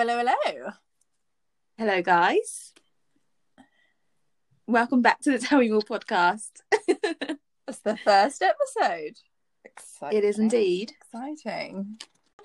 [0.00, 0.70] Hello, hello.
[1.76, 2.72] Hello, guys.
[4.66, 6.62] Welcome back to the Tell Me More podcast.
[7.68, 9.18] It's the first episode.
[9.62, 10.16] Exciting.
[10.18, 10.92] it is indeed.
[11.02, 11.98] exciting.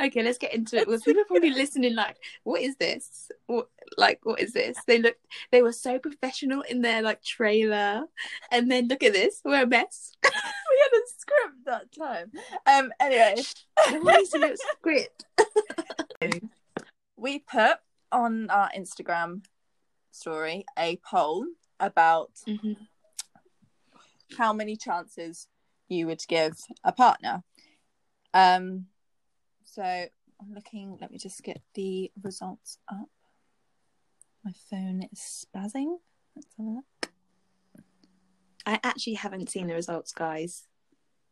[0.04, 0.86] Okay, let's get into it.
[0.86, 3.32] Well, people are probably listening, like, what is this?
[3.48, 4.78] What, like, what is this?
[4.86, 5.16] They look,
[5.54, 8.04] they were so professional in their like trailer,
[8.52, 10.12] and then look at this, we're a mess.
[10.26, 12.32] We had a script that time.
[12.68, 12.92] Um.
[13.00, 13.44] Anyway,
[14.02, 14.60] What is it?
[14.78, 15.24] Script.
[17.26, 17.78] We put
[18.12, 19.44] on our Instagram
[20.12, 21.48] story a poll
[21.80, 22.88] about Mhm.
[24.38, 25.48] how many chances
[25.88, 26.54] you would give
[26.84, 27.44] a partner.
[28.32, 28.90] Um.
[29.64, 30.98] So I'm looking.
[31.02, 33.10] Let me just get the results up.
[34.44, 36.00] My phone is spazzing.
[36.36, 37.12] Let's have a look.
[38.68, 40.68] I actually haven't seen the results, guys.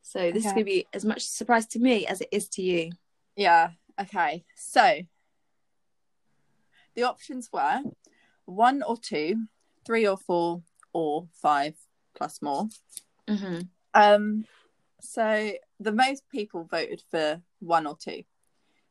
[0.01, 2.63] So this is gonna be as much a surprise to me as it is to
[2.63, 2.91] you.
[3.35, 3.73] Yeah.
[3.99, 4.43] Okay.
[4.55, 5.03] So
[6.95, 7.81] the options were
[8.45, 9.47] one or two,
[9.85, 10.61] three or four,
[10.93, 11.75] or five
[12.15, 12.67] plus more.
[13.27, 13.61] Mm-hmm.
[13.93, 14.45] Um.
[15.01, 18.23] So the most people voted for one or two.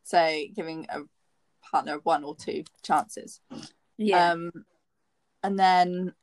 [0.05, 1.01] So giving a
[1.71, 3.41] partner one or two chances.
[3.97, 4.33] Yeah.
[4.33, 4.51] Um.
[5.43, 6.15] And then.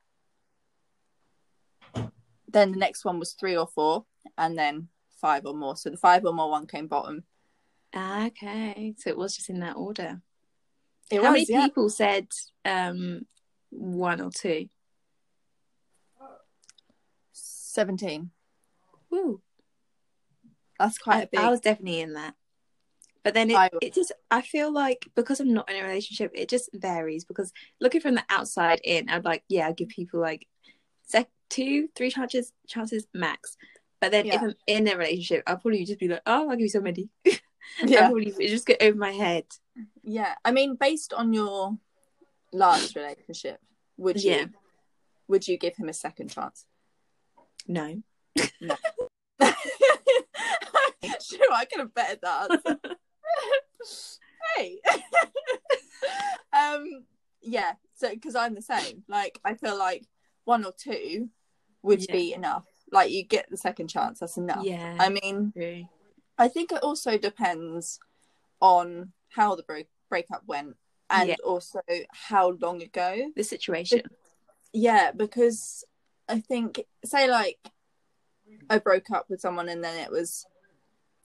[2.52, 4.06] Then the next one was three or four,
[4.36, 4.88] and then
[5.20, 5.76] five or more.
[5.76, 7.22] So the five or more one came bottom.
[7.96, 10.20] okay, so it was just in that order.
[11.10, 11.66] It How was, many yeah.
[11.66, 12.28] people said
[12.64, 13.26] um
[13.70, 14.68] one or two?
[17.32, 18.30] Seventeen.
[19.10, 19.40] Woo.
[20.78, 21.40] That's quite I, a big.
[21.40, 22.34] I was definitely in that.
[23.22, 26.30] But then it, I- it just I feel like because I'm not in a relationship,
[26.34, 30.20] it just varies because looking from the outside in, I'd like, yeah, I'd give people
[30.20, 30.46] like
[31.04, 33.56] sec two, three chances chances max.
[34.00, 36.60] But then if I'm in a relationship, I'll probably just be like, Oh, I'll give
[36.60, 37.10] you so many.
[37.84, 38.06] Yeah.
[38.08, 39.44] probably it just get over my head.
[40.02, 41.76] Yeah, I mean, based on your
[42.52, 43.60] last relationship,
[43.96, 44.44] would you Yeah.
[45.28, 46.66] would you give him a second chance?
[47.68, 48.02] No.
[48.38, 48.50] sure,
[51.52, 52.50] I could have bettered that.
[52.50, 52.78] answer.
[54.56, 54.80] hey,
[56.52, 57.04] um,
[57.42, 57.72] yeah.
[57.94, 59.04] So, because I'm the same.
[59.08, 60.06] Like, I feel like
[60.44, 61.28] one or two
[61.82, 62.12] would Yeah.
[62.12, 62.64] be enough.
[62.90, 64.20] Like, you get the second chance.
[64.20, 64.64] That's enough.
[64.64, 64.96] Yeah.
[64.98, 65.84] I mean, True.
[66.40, 68.00] I think it also depends
[68.60, 70.76] on how the break breakup went
[71.08, 71.36] and Yeah.
[71.44, 71.80] also
[72.10, 73.30] how long ago.
[73.36, 74.02] The situation.
[74.72, 75.84] Yeah, because
[76.28, 77.58] I think say like
[78.68, 80.46] I broke up with someone and then it was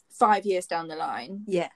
[0.09, 1.69] five years down the line Yeah.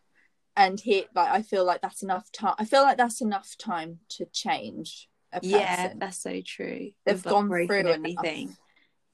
[0.56, 4.00] and he like I feel like that's enough time I feel like that's enough time
[4.10, 5.50] to change a person.
[5.60, 6.92] Yeah, that's so true.
[7.06, 7.96] They've gone through and enough.
[7.98, 8.58] everything.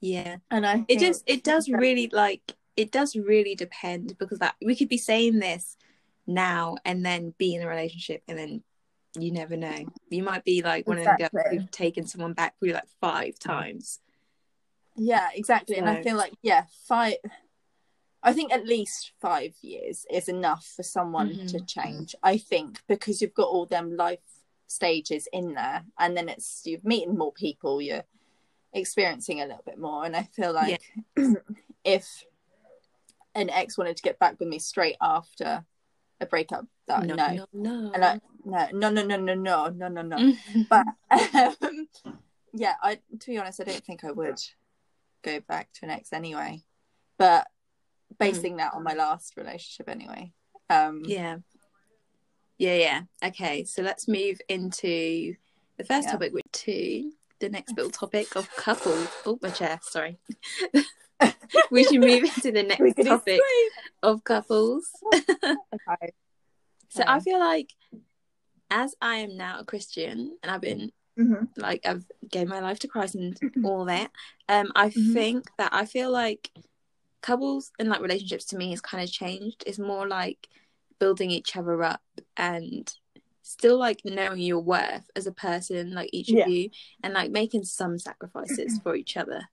[0.00, 0.36] Yeah.
[0.50, 2.42] And I it just it does really like
[2.76, 5.76] it does really depend because that we could be saying this
[6.26, 8.62] now and then be in a relationship and then
[9.18, 11.58] you never know you might be like one of them girls Exactly.
[11.58, 14.00] who've taken someone back probably like five times
[14.96, 15.76] Yeah, exactly.
[15.76, 17.14] And I feel like yeah, five
[18.22, 21.46] I think at least five years is enough for someone Mhm.
[21.52, 22.14] to change.
[22.22, 24.18] I think because you've got all them life
[24.66, 28.04] stages in there, and then it's you're meeting more people, you're
[28.72, 30.04] experiencing a little bit more.
[30.04, 30.82] And I feel like
[31.84, 32.24] if
[33.36, 35.64] an ex wanted to get back with me straight after
[36.20, 39.88] a breakup, that no, no no and I, no, no, no, no, no, no, no,
[39.88, 40.18] no, no.
[40.18, 40.36] no
[40.70, 41.88] But um,
[42.52, 44.40] yeah, I to be honest, I don't think I would
[45.22, 46.64] go back to an ex anyway.
[47.18, 47.46] But
[48.18, 50.32] basing that on my last relationship anyway.
[50.70, 51.36] Um yeah
[52.58, 55.34] yeah yeah okay so let's move into
[55.76, 56.12] the first Yeah.
[56.12, 60.18] topic which to the next little topic of couples oh my chair sorry
[61.70, 63.40] we should move into the next topic
[64.02, 66.12] of couples okay.
[66.88, 67.04] So.
[67.06, 67.72] I feel like
[68.70, 71.48] as I am now a Christian and I've been Mhm.
[71.56, 74.10] like I've gave my life to Christ and all that,
[74.48, 75.12] um, I Mhm.
[75.14, 76.50] think that I feel like
[77.22, 79.64] couples and like relationships to me has kind of changed.
[79.66, 80.48] It's more like
[80.98, 82.02] building each other up
[82.36, 82.92] and
[83.42, 86.44] still like knowing your worth as a person, like each Yeah.
[86.44, 86.70] of you,
[87.02, 89.48] and like making some sacrifices for each other.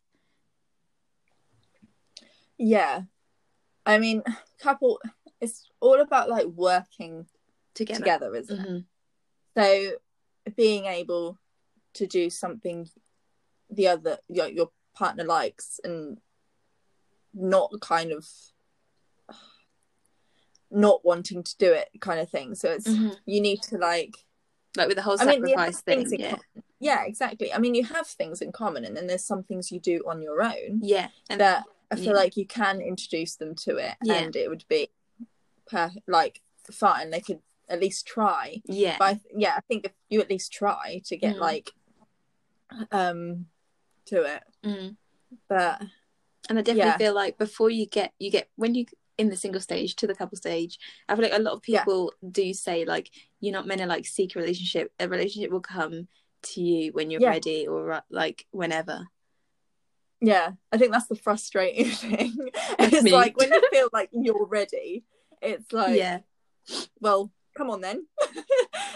[2.63, 3.01] Yeah.
[3.85, 4.23] I mean,
[4.59, 4.99] couple
[5.41, 7.27] it's all about like working
[7.75, 7.99] Together.
[7.99, 8.67] together, isn't it?
[8.69, 8.85] Mhm.
[9.57, 11.37] So being able
[11.95, 12.89] to do something
[13.69, 16.19] the other your, your partner likes and
[17.33, 18.25] not kind of
[20.71, 22.55] not wanting to do it kind of thing.
[22.55, 23.17] So it's Mhm.
[23.25, 24.15] you need to like
[24.75, 25.99] Like with the whole I mean, sacrifice thing.
[26.07, 26.31] things Yeah.
[26.31, 26.63] common.
[26.79, 27.53] Yeah, exactly.
[27.53, 30.21] I mean, you have things in common, and then there's some things you do on
[30.21, 31.09] your own Yeah.
[31.29, 32.11] And that I feel yeah.
[32.23, 34.15] like you can introduce them to it, Yeah.
[34.15, 34.89] and it would be
[35.67, 36.41] per- like
[36.71, 37.09] fine.
[37.09, 38.61] They could at least try.
[38.65, 38.97] Yeah.
[38.99, 41.39] But I, yeah, I think if you at least try to get Mm.
[41.39, 41.71] like
[42.91, 43.45] um
[44.05, 44.97] to it, Mm.
[45.47, 45.81] but
[46.49, 46.97] And I definitely Yeah.
[46.97, 48.85] feel like before you get you get when you
[49.17, 51.79] in the single stage to the couple stage, I feel like a lot of Yeah.
[51.83, 54.91] people do say like you're not meant to like seek a relationship.
[54.99, 56.09] A relationship will come
[56.41, 57.29] to you when you're Yeah.
[57.29, 59.07] ready or like whenever.
[60.25, 62.33] Yeah, I think that's the frustrating thing.
[62.79, 65.03] It's like when you feel like you're ready,
[65.41, 66.19] it's like, yeah.
[67.01, 68.05] well, come on then.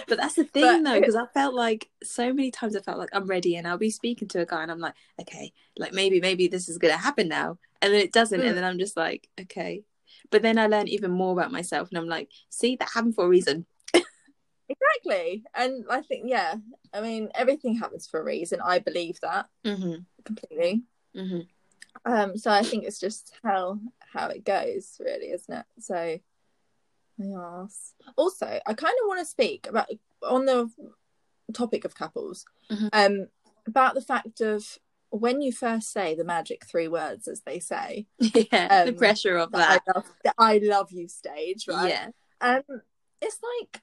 [0.08, 2.98] But that's the thing But though, because I felt like so many times I felt
[2.98, 5.92] like I'm ready and I'll be speaking to a guy and I'm like, okay, like
[5.94, 7.58] maybe, maybe this is gonna happen now.
[7.82, 8.48] And then it doesn't, Mm.
[8.48, 9.84] and then I'm just like, okay.
[10.32, 13.26] But then I learn even more about myself and I'm like, see, that happened for
[13.26, 13.66] a reason.
[14.70, 15.44] exactly.
[15.54, 16.56] And I think, yeah,
[16.94, 18.60] I mean, everything happens for a reason.
[18.64, 19.96] I believe that Mm-hmm.
[20.26, 20.84] completely.
[21.16, 22.12] Mm-hmm.
[22.12, 25.66] Um, so I think it's just how how it goes, really, isn't it?
[25.80, 26.20] So
[27.18, 27.94] yes.
[28.16, 29.88] Also, I kind of want to speak about
[30.24, 30.70] on the
[31.54, 32.90] topic of couples, Mhm.
[32.94, 33.28] um,
[33.66, 34.78] about the fact of
[35.10, 38.84] when you first say the magic three words, as they say, Yeah.
[38.86, 39.94] the Um, pressure of that that.
[39.96, 41.90] I love, the I love you stage, right?
[41.90, 42.10] Yeah.
[42.42, 42.82] Um,
[43.22, 43.82] it's like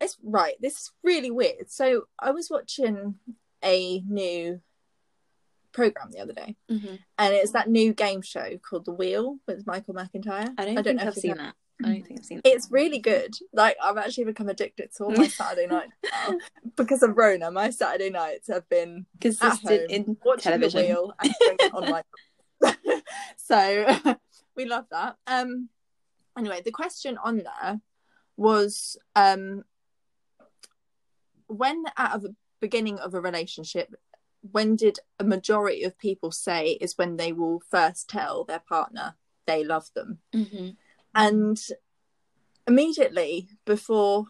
[0.00, 0.56] it's right.
[0.60, 1.70] This is really weird.
[1.70, 3.18] So I was watching
[3.62, 4.60] a new
[5.74, 6.94] program the other day, Mm-hmm.
[7.18, 10.48] and it's that new game show called The Wheel with Michael McIntyre.
[10.56, 11.54] I don't, I think I've if you've seen that.
[11.84, 12.48] I don't think I've seen it.
[12.48, 13.34] It's really good.
[13.52, 15.92] Like I've actually become addicted to all my Saturday nights
[16.76, 17.50] because of Rona.
[17.50, 20.82] My Saturday nights have been Consistent in watching television.
[20.82, 22.02] The Wheel and on my.
[23.36, 23.94] so
[24.56, 25.16] we love that.
[25.26, 25.68] Um.
[26.38, 27.80] Anyway, the question on there
[28.36, 29.64] was um
[31.46, 33.94] when at the beginning of a relationship
[34.52, 39.16] when did a majority of people say is when they will first tell their partner
[39.46, 40.70] they love them Mm-hmm.
[41.14, 41.60] and
[42.66, 44.26] immediately before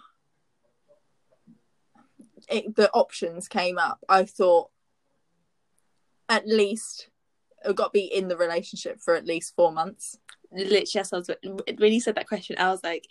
[2.48, 4.70] it, the options came up i thought
[6.28, 7.08] at least
[7.64, 10.18] i've got to be in the relationship for at least four months
[10.56, 11.30] Literally, I was,
[11.78, 13.08] when you said that question, I was like,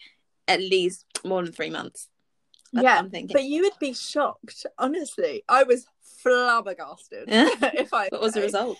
[0.48, 2.08] at least more than three months.
[2.72, 3.34] That's yeah what I'm thinking.
[3.34, 5.86] but you would be shocked honestly i was
[6.24, 8.78] flabbergasted if i what was the result?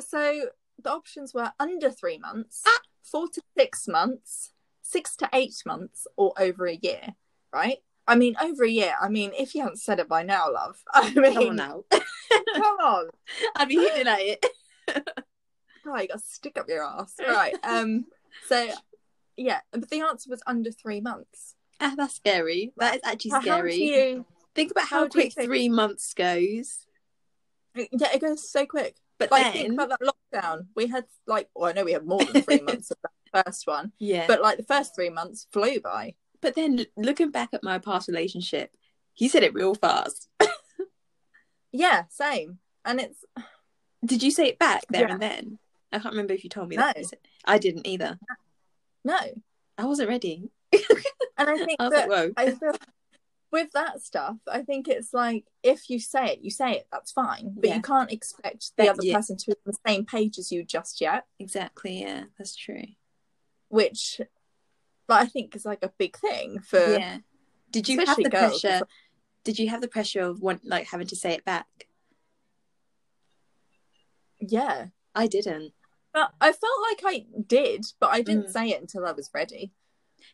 [0.00, 0.46] so
[0.82, 2.78] the options were under three months Ah.
[3.02, 4.52] four to six months
[4.82, 7.14] six to eight months or over a year
[7.52, 10.50] right i mean over a year i mean if you haven't said it by now
[10.52, 11.84] love i mean Come on now.
[12.54, 13.08] come on
[13.56, 14.46] I'd be hitting at it.
[15.86, 18.06] oh you gotta stick up your ass right um
[18.48, 18.68] so
[19.36, 22.72] yeah but the answer was under three months Ah, that's scary.
[22.76, 23.74] That is actually How- how do scary.
[23.76, 26.86] you Think about how how, quick three months goes.
[27.74, 31.48] yeah it goes so quick But like then, think about that lockdown we had like
[31.54, 34.26] well i know we had more than three months of that first one yeah.
[34.28, 38.06] But, like the first three months flew by but then looking back at my past
[38.06, 38.70] relationship,
[39.14, 40.28] he said it real fast.
[41.72, 43.24] yeah same and it's
[44.04, 45.12] Did you say it back there Yeah.
[45.14, 45.58] and then?
[45.92, 46.92] I can't remember if you told me No.
[46.94, 47.04] that.
[47.44, 48.18] I didn't either.
[49.04, 49.18] no
[49.78, 50.50] I wasn't ready.
[50.72, 52.32] and i think I was that like, whoa.
[52.36, 52.74] I feel
[53.54, 56.88] with that stuff, I think it's like if you say it, you say it.
[56.92, 57.76] That's fine, but Yeah.
[57.76, 59.16] you can't expect the That- other yeah.
[59.16, 61.26] person to be on the same page as you just yet.
[61.38, 62.00] Exactly.
[62.02, 62.84] Yeah, that's true.
[63.68, 64.20] Which,
[65.06, 67.18] but I think is like a big thing for yeah.
[67.70, 68.82] Did you have the girls, pressure?
[68.82, 68.92] it's
[69.44, 71.88] Did you have the pressure of want like having to say it back?
[74.40, 74.88] yeah.
[75.14, 75.72] I didn't.
[76.12, 78.52] But I felt like I did, but I didn't Mm.
[78.52, 79.72] say it until I was ready.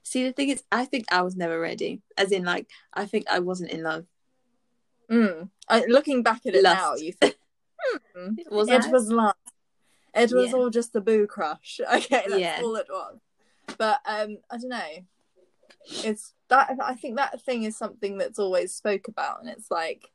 [0.03, 2.03] See, the thing is, I think I was never ready.
[2.17, 4.07] As in, like, I think I wasn't in love.
[5.11, 5.51] Mm.
[5.69, 6.81] I, looking back at it Lust.
[6.81, 7.37] now, you think
[8.17, 8.91] hmm, Was it I?
[8.91, 9.35] was love.
[10.15, 10.57] It was Yeah.
[10.57, 11.81] all just a boo crush.
[11.95, 12.61] Okay, that's Yeah.
[12.63, 13.19] all it was.
[13.79, 15.05] But um, I don't know.
[16.05, 20.11] It's that I think that thing is something that's always spoke about, and it's like.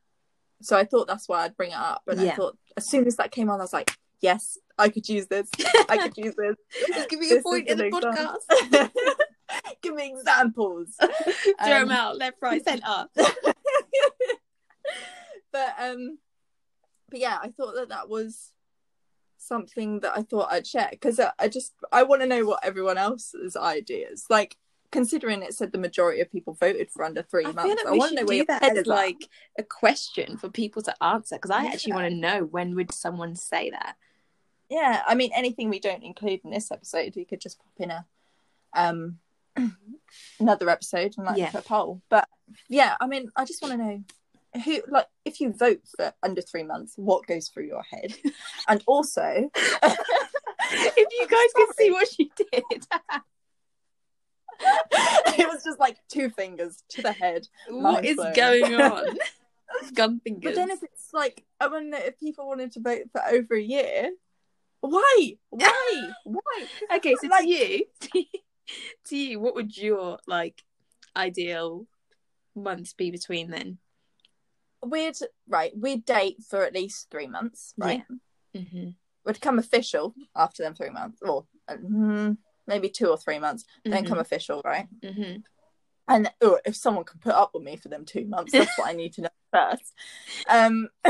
[0.61, 3.17] So I thought that's why I'd bring it up, and I thought as soon as
[3.17, 3.91] that came on, I was like,
[4.21, 5.49] yes, I could use this.
[5.89, 6.55] I could use this.
[6.87, 8.89] Just give me a point in the podcast.
[9.81, 10.95] Give me examples.
[10.99, 11.03] Throw
[11.59, 13.07] Um, them out, left, right, centre.
[15.51, 16.17] but um
[17.09, 18.51] but yeah i thought that that was
[19.37, 22.59] something that i thought i'd share because I, I just i want to know what
[22.63, 24.57] everyone else's ideas like
[24.91, 27.91] considering it said the majority of people voted for under three I months like i
[27.91, 31.65] want to know do that as like a question for people to answer because I
[31.65, 33.95] actually want to know when would someone say that.
[34.69, 37.91] yeah i mean anything we don't include in this episode we could just pop in
[37.91, 38.05] a
[38.73, 39.19] um
[40.39, 41.51] another episode and like Yeah.
[41.53, 42.27] a poll but
[42.69, 44.03] yeah i mean i just want to know
[44.63, 48.13] who like if you vote for under three months what goes through your head
[48.69, 52.63] and also if you guys could see what she did.
[55.37, 57.47] it was just like two fingers to the head.
[57.69, 58.33] What is blown.
[58.33, 59.17] going on?
[59.93, 60.43] Gun fingers.
[60.43, 63.61] But then if it's like, I wonder if people wanted to vote for over a
[63.61, 64.11] year,
[64.79, 65.37] why?
[65.49, 66.11] Why?
[66.23, 66.65] Why?
[66.95, 67.85] okay, so like- to you,
[69.07, 70.63] to you, what would your like
[71.15, 71.87] ideal
[72.55, 73.77] months be between then?
[74.85, 75.17] We'd
[75.47, 75.71] right.
[75.75, 78.03] We'd date for at least three months, right?
[78.55, 78.89] Mm-hmm.
[79.25, 83.65] We'd come official after them three months, or uh, mm, maybe two or three months.
[83.83, 84.07] Then Mhm.
[84.07, 84.87] come official, right?
[85.01, 85.37] Mm-hmm.
[86.07, 88.87] And oh, if someone can put up with me for them two months, that's what
[88.87, 89.93] I need to know first.
[90.47, 90.89] Um,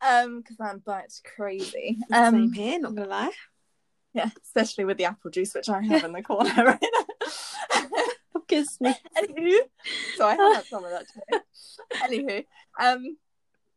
[0.00, 1.98] um, because I'm bites crazy.
[2.12, 3.32] Same Um, here, not gonna lie.
[4.16, 7.82] Yeah, especially with the apple juice which I have in the corner right now.
[8.48, 8.94] Kiss me.
[9.16, 9.58] Anywho,
[10.16, 11.42] so I have had some of that today.
[12.24, 12.44] Anywho,
[12.80, 13.16] um,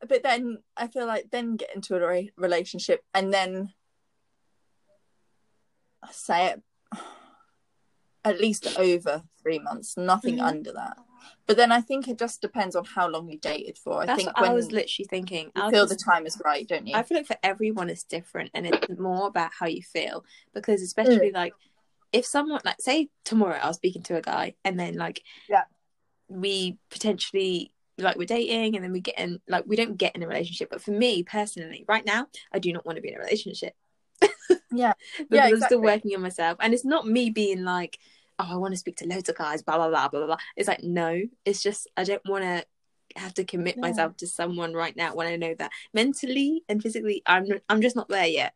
[0.08, 3.74] but then I feel like then get into a re- relationship and then
[6.12, 6.62] say it
[8.24, 10.44] at least over three months, nothing Mhm.
[10.48, 10.98] under that.
[11.46, 14.02] But then I think it just depends on how long you dated for.
[14.02, 15.52] I That's think I was literally thinking.
[15.56, 16.96] I feel was the time is right, don't you?
[16.96, 20.24] I feel like for everyone it's different and it's more about how you feel
[20.54, 20.86] because mm.
[20.86, 21.54] especially like
[22.12, 25.64] if someone like say tomorrow I was speaking to a guy and then like Yeah.
[26.28, 30.24] we potentially like we're dating and then we get in like we don't get in
[30.24, 33.16] a relationship but for me personally right now I do not want to be in
[33.16, 33.74] a relationship
[34.72, 34.94] Yeah.
[35.18, 38.00] because Yeah, I'm still working on myself and it's not me being like
[38.40, 40.68] oh I want to speak to loads of guys blah blah blah blah blah, it's
[40.68, 42.66] like no it's just I don't want to
[43.16, 43.82] have to commit Yeah.
[43.82, 47.96] myself to someone right now when I know that mentally and physically I'm I'm just
[47.96, 48.54] not there yet.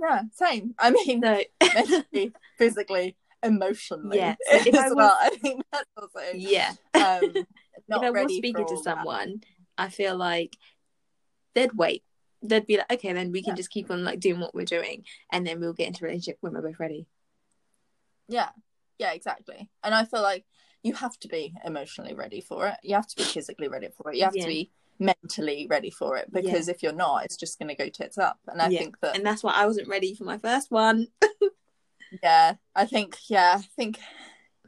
[0.00, 0.74] Yeah, same.
[0.78, 1.40] I mean, No.
[1.74, 4.16] mentally, physically, emotionally.
[4.18, 5.16] Yeah, so if I as was- well.
[5.20, 6.72] I think that's also yeah.
[6.94, 7.20] um,
[7.88, 8.84] not if I was speaking to all that.
[8.84, 9.42] someone,
[9.76, 10.56] I feel like
[11.54, 12.02] they'd wait.
[12.42, 13.56] They'd be like, okay, then we can Yeah.
[13.56, 16.38] just keep on like doing what we're doing, and then we'll get into a relationship
[16.40, 17.06] when we're both ready.
[18.28, 18.48] Yeah,
[19.00, 19.70] yeah, exactly.
[19.82, 20.44] And I feel like
[20.82, 22.76] you have to be emotionally ready for it.
[22.82, 24.16] You have to be physically ready for it.
[24.18, 24.42] You have Yeah.
[24.42, 27.88] to be mentally ready for it because if you're not, it's just going to go
[27.88, 28.38] tits up.
[28.46, 28.78] And I Yeah.
[28.78, 31.06] think that And that's why I wasn't ready for my first one.
[32.22, 33.98] yeah, I think yeah, I think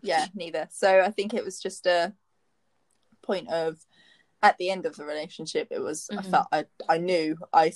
[0.03, 0.67] yeah, neither.
[0.73, 2.15] So I think it was just a
[3.23, 3.85] point of
[4.43, 6.31] at the end of the relationship, it was I Mhm.
[6.31, 7.73] felt I I knew i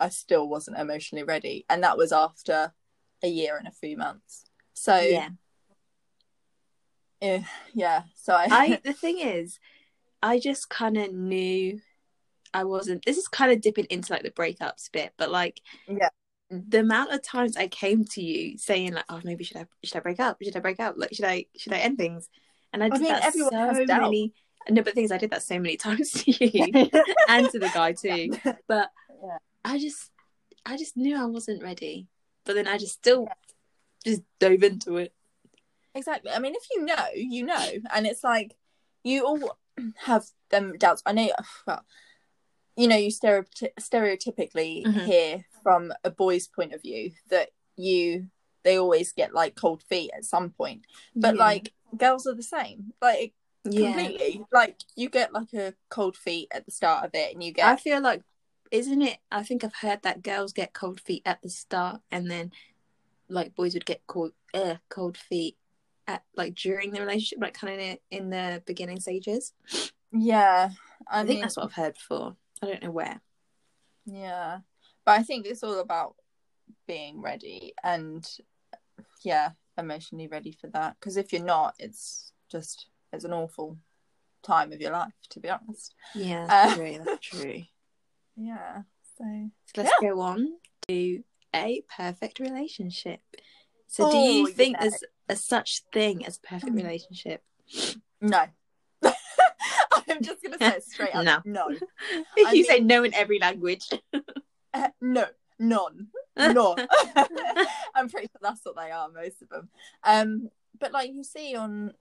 [0.00, 2.74] i still wasn't emotionally ready, and that was after
[3.22, 4.44] a year and a few months.
[4.74, 5.28] So yeah.
[7.22, 7.42] Eh,
[7.74, 8.02] yeah.
[8.14, 9.58] So I, I the thing is,
[10.22, 11.80] I just kind of knew
[12.52, 13.04] I wasn't.
[13.04, 16.08] This is kind of dipping into like the breakups bit, but like, Yeah.
[16.50, 19.96] the amount of times I came to you saying like, "Oh, maybe should I should
[19.96, 20.38] I break up?
[20.42, 20.94] Should I break up?
[20.96, 22.28] Like, should I should I end things?"
[22.72, 24.02] And I did mean, that so doubt.
[24.02, 24.32] many.
[24.68, 26.90] No, but things I did that so many times to you
[27.28, 28.30] and to the guy too.
[28.68, 28.90] But
[29.22, 29.38] Yeah.
[29.64, 30.10] I just,
[30.66, 32.08] I just knew I wasn't ready.
[32.44, 33.26] But then I just still,
[34.04, 35.12] just dove into it.
[35.94, 36.30] Exactly.
[36.30, 38.56] I mean, if you know, you know, and it's like
[39.02, 39.58] you all
[39.96, 41.02] have them doubts.
[41.06, 41.28] I know.
[41.66, 41.84] Well,
[42.76, 45.04] you know, you stereoty- stereotypically Mhm.
[45.04, 48.28] hear from a boy's point of view that you
[48.62, 50.82] they always get like cold feet at some point,
[51.16, 51.40] but Yeah.
[51.44, 52.92] like girls are the same.
[53.02, 53.92] Like yeah.
[53.92, 54.44] completely.
[54.52, 57.66] Like you get like a cold feet at the start of it, and you get
[57.66, 58.22] I feel like,
[58.70, 59.18] isn't it?
[59.30, 62.52] I think I've heard that girls get cold feet at the start, and then
[63.28, 65.56] like boys would get cold, uh, cold feet
[66.06, 69.52] at like during the relationship, like kind of in the beginning stages.
[70.12, 70.70] yeah.
[71.08, 72.36] I, I, mean, think that's what I've heard before.
[72.62, 73.20] I don't know where.
[74.06, 74.58] Yeah.
[75.04, 76.16] But I think it's all about
[76.86, 78.28] being ready and
[79.22, 80.96] yeah, emotionally ready for that.
[80.98, 83.78] Because if you're not, it's just it's an awful
[84.42, 85.94] time of your life, to be honest.
[86.14, 86.98] Yeah, Uh, that's true.
[87.04, 87.62] That's true.
[88.36, 88.82] Yeah.
[89.18, 90.48] So So let's go on
[90.88, 91.22] to
[91.54, 93.20] a perfect relationship.
[93.92, 94.82] So, do Oh, you think yeah.
[94.88, 96.76] there's a such thing as a perfect Mm.
[96.76, 97.42] relationship?
[98.20, 98.46] no.
[99.02, 101.24] I'm just gonna say it straight up.
[101.44, 101.68] No.
[101.68, 101.68] No.
[102.36, 103.88] you I say no in every language.
[104.72, 105.26] Uh, no.
[105.58, 106.06] None.
[106.36, 106.86] None.
[107.94, 109.68] I'm pretty sure that's what they are, most of them.
[110.04, 111.92] Um, but like you see on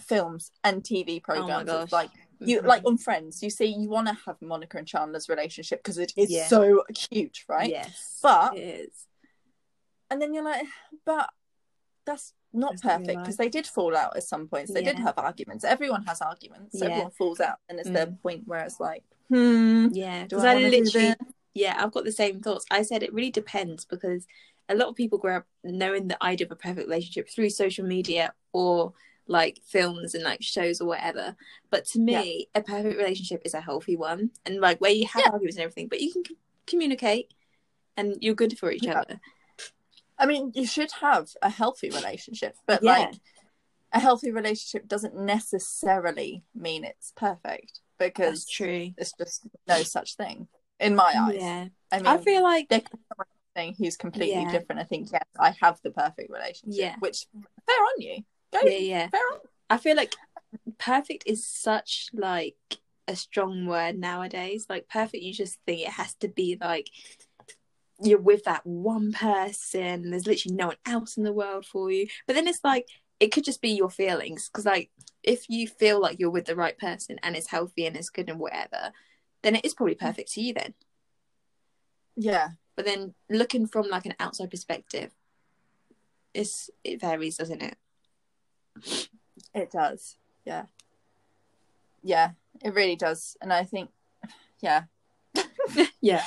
[0.00, 1.82] films and TV programs, gosh.
[1.84, 2.66] it's like you Mhm.
[2.66, 6.12] like on Friends, you see you want to have Monica and Chandler's relationship because it
[6.16, 6.46] is Yeah.
[6.46, 7.68] so cute, right?
[7.70, 9.05] Yes, But- it is.
[10.10, 10.66] And then you're like,
[11.04, 11.30] but
[12.04, 14.72] that's not That's perfect because they did fall out at some points.
[14.72, 15.64] They did have arguments.
[15.64, 16.76] Everyone has arguments.
[16.80, 16.86] Yeah.
[16.86, 18.22] Everyone falls out, and it's the Mm.
[18.22, 21.14] point where it's like, hmm, Yeah, do because I, I, literally,
[21.54, 22.64] yeah, I've got the same thoughts.
[22.70, 24.26] I said it really depends because
[24.68, 27.84] a lot of people grow up knowing the idea of a perfect relationship through social
[27.86, 28.92] media or
[29.28, 31.36] like films and like shows or whatever.
[31.70, 35.24] But to me, a perfect relationship is a healthy one, and like where you have
[35.26, 35.32] Yeah.
[35.32, 36.36] arguments and everything, but you can c-
[36.66, 37.34] communicate
[37.96, 39.00] and you're good for each Yeah.
[39.00, 39.20] other.
[40.18, 42.92] I mean, you should have a healthy relationship, but Yeah.
[42.92, 43.14] like
[43.92, 48.90] a healthy relationship doesn't necessarily mean it's perfect because That's true.
[48.96, 50.48] it's just no such thing
[50.80, 51.36] in my eyes.
[51.36, 51.68] Yeah.
[51.92, 54.50] I mean, I feel like there could be someone listening who's completely Yeah.
[54.50, 54.80] different.
[54.80, 56.78] I think yes, I have the perfect relationship.
[56.80, 56.96] Yeah.
[56.98, 58.24] which fair on you.
[58.52, 59.08] Go yeah, yeah.
[59.08, 59.40] fair on.
[59.70, 60.14] I feel like
[60.78, 62.56] perfect is such like
[63.08, 64.66] a strong word nowadays.
[64.68, 66.88] Like perfect, you just think it has to be like
[68.02, 70.10] you're with that one person.
[70.10, 72.06] There's literally no one else in the world for you.
[72.26, 72.88] But then it's like
[73.20, 74.90] it could just be your feelings because like
[75.22, 78.28] if you feel like you're with the right person and it's healthy and it's good
[78.28, 78.92] and whatever,
[79.42, 80.00] then it is probably mm.
[80.00, 80.74] perfect to you then.
[82.16, 85.12] Yeah, But then looking from like an outside perspective,
[86.32, 87.76] it's it varies, doesn't it?
[89.54, 90.16] it does.
[90.44, 90.64] Yeah,
[92.02, 92.30] yeah,
[92.62, 93.36] it really does.
[93.40, 93.90] And I think,
[94.60, 94.84] yeah,
[96.00, 96.22] Yeah.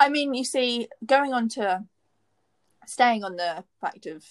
[0.00, 1.84] I mean, you see, going on to
[2.86, 4.24] staying on the fact of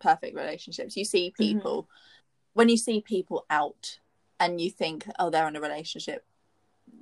[0.00, 1.58] perfect relationships, you see mm-hmm.
[1.58, 1.88] people
[2.58, 4.00] when you see people out
[4.40, 6.24] and you think, oh, they're in a relationship,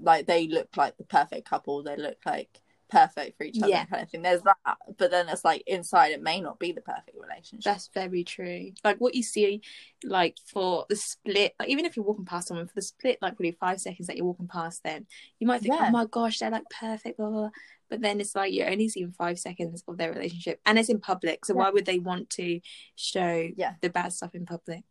[0.02, 3.84] like they look like the perfect couple, they look like perfect for each other, Yeah.
[3.86, 4.22] kind of thing.
[4.22, 4.56] There's that,
[4.96, 7.64] but then it's like inside, it may not be the perfect relationship.
[7.64, 8.72] That's very true.
[8.84, 9.62] Like what you see,
[10.04, 13.32] like for the split, like even if you're walking past someone for the split, like
[13.32, 15.06] probably five seconds that you're walking past them,
[15.38, 15.88] you might think, oh Yeah.
[15.88, 17.50] oh my gosh, they're like perfect, blah, blah, blah.
[17.88, 21.00] But then it's like you're only seeing five seconds of their relationship and it's in
[21.00, 21.44] public.
[21.44, 21.58] So Yeah.
[21.58, 22.60] why would they want to
[22.94, 23.74] show Yeah.
[23.80, 24.84] the bad stuff in public?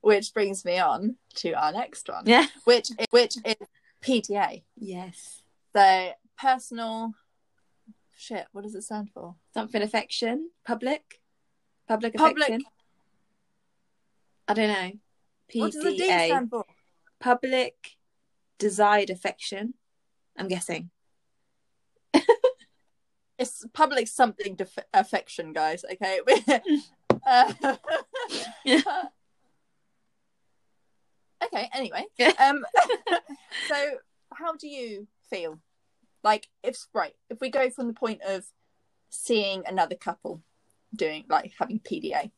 [0.00, 2.46] Which brings me on to our next one, Yeah.
[2.64, 3.56] which is, which is
[4.00, 4.64] PDA.
[4.76, 5.42] Yes.
[5.74, 7.14] So personal
[8.16, 8.46] shit.
[8.52, 9.36] What does it stand for?
[9.54, 11.20] Something affection, public,
[11.86, 12.64] public Public- affection.
[14.46, 14.92] I don't know.
[15.60, 16.64] What does the D stand for?
[17.20, 17.96] public
[18.58, 19.74] desired affection.
[20.36, 20.90] I'm guessing.
[23.38, 25.84] It's public something def- affection, guys.
[25.92, 26.18] Okay.
[27.24, 27.52] uh,
[31.44, 31.70] okay.
[31.72, 32.04] Anyway,
[32.40, 32.64] um,
[33.68, 33.76] so
[34.34, 35.60] how do you feel?
[36.28, 38.44] Like, if right, if we go from the point of
[39.08, 40.42] seeing another couple
[40.94, 42.30] doing like having PDA,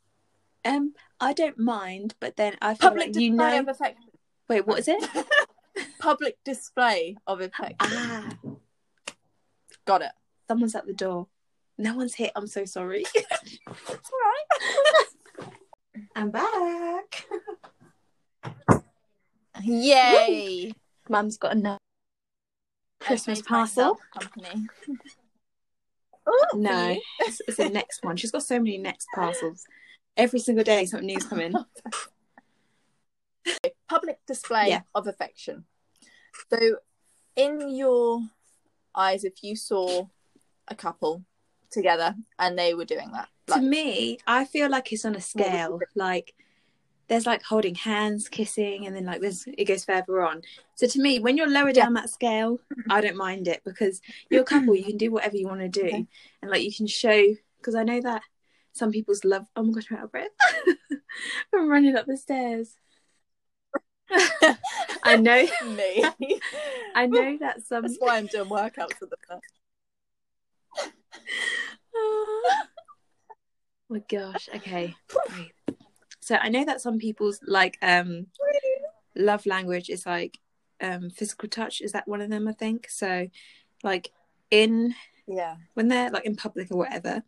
[0.65, 3.59] Um, I don't mind, but then I feel public like display you know.
[3.59, 4.11] of affection,
[4.49, 5.03] Wait, what is it?
[5.99, 7.77] public display of affection.
[7.81, 8.29] ah,
[9.87, 10.13] Got it.
[10.47, 11.27] someone's at the door.
[11.77, 12.31] No one's hit.
[12.37, 13.05] I'm so sorry.
[13.15, 15.49] It's all right.
[16.15, 17.27] I'm back.
[19.65, 20.73] Yay!
[21.09, 21.80] Mum's got another
[23.01, 23.95] Christmas parcel.
[23.95, 24.67] myself Company.
[26.55, 28.17] No, it's, it's the next one.
[28.17, 29.65] She's got so many next parcels.
[30.17, 31.55] Every single day, something new's coming.
[33.89, 34.83] public display Yeah.
[34.95, 35.65] of affection.
[36.53, 36.77] So,
[37.37, 38.21] in your
[38.95, 40.07] eyes, if you saw
[40.69, 41.25] a couple
[41.71, 45.81] together and they were doing that, to me, I feel like it's on a scale.
[45.97, 46.35] Like
[47.11, 50.43] there's like holding hands, kissing, and then like there's it goes further on.
[50.77, 52.91] So to me, when you're lower down that scale, mm-hmm.
[52.91, 54.77] I don't mind it because you're a couple.
[54.77, 56.07] You can do whatever you want to do, Okay.
[56.41, 57.35] and like you can show.
[57.59, 58.23] Because I know that
[58.73, 59.45] some people's love.
[59.57, 60.29] Oh my gosh, I'm out of breath.
[61.53, 62.77] I'm running up the stairs.
[65.03, 65.49] I know.
[65.67, 66.05] me.
[66.95, 67.83] I know that some.
[67.83, 70.93] That's why I'm doing workouts at the minute.
[71.97, 72.53] oh
[73.89, 74.49] my gosh.
[74.55, 74.95] Okay.
[76.21, 78.27] So I know that some people's like um
[79.17, 80.39] love language is like
[80.81, 81.81] um physical touch.
[81.81, 82.47] Is that one of them?
[82.49, 83.29] I think so.
[83.83, 84.13] Like
[84.51, 84.95] in
[85.27, 85.57] Yeah.
[85.75, 87.23] when they're like in public or whatever.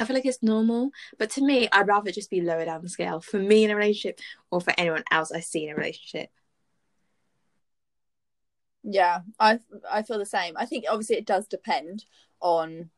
[0.00, 2.88] I feel like it's normal, but to me, I'd rather just be lower down the
[2.88, 6.30] scale for me in a relationship or for anyone else I see in a relationship.
[8.84, 9.58] Yeah, I
[9.90, 10.56] I feel the same.
[10.56, 12.04] I think obviously it does depend
[12.40, 12.90] on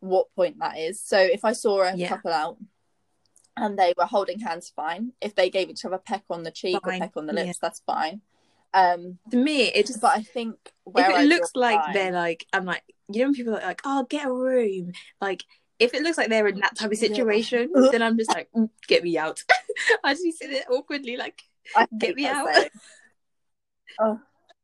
[0.00, 1.00] what point that is.
[1.00, 2.08] So if I saw a Yeah.
[2.08, 2.58] couple out
[3.56, 5.12] and they were holding hands, fine.
[5.20, 7.32] If they gave each other a peck on the cheek Fine, or peck on the
[7.34, 7.44] yeah.
[7.44, 8.20] lips, that's fine.
[8.74, 11.94] Um, To me, it just but I think where if it draw looks like line-
[11.94, 15.44] they're like I'm like you know when people are like oh get a room like
[15.78, 17.08] if it looks like they're in that type of Yeah.
[17.08, 19.42] situation then I'm just like "Mm, get me out
[20.04, 21.42] I just sitting there awkwardly like
[21.74, 22.48] I Get me out.
[24.00, 24.20] oh,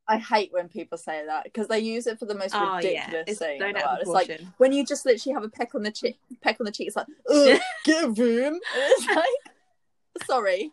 [0.09, 2.77] I hate when people say that because they use it for the most oh yeah
[3.07, 3.63] ridiculous it's thing.
[3.63, 3.99] in the world.
[4.01, 6.73] It's like when you just literally have a peck on the cheek, peck on the
[6.73, 6.89] cheek.
[6.89, 8.55] It's like, Ugh, get a room.
[8.55, 10.73] And it's like, sorry,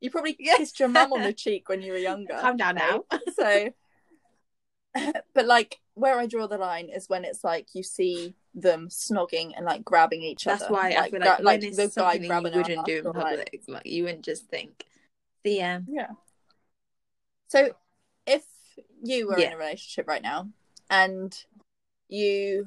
[0.00, 2.36] you probably kissed your mum on the cheek when you were younger.
[2.40, 3.04] calm down now
[3.36, 3.68] so,
[5.34, 9.52] but like where I draw the line is when it's like you see them snogging
[9.56, 10.74] and like grabbing each that's other.
[10.74, 13.12] That's why I feel like, gra- when it's something that you wouldn't do in or,
[13.12, 14.86] like- public like you wouldn't just think
[15.44, 16.08] so yeah Yeah.
[17.48, 17.70] So
[19.02, 20.48] you were in a relationship right now
[20.90, 21.44] and
[22.08, 22.66] you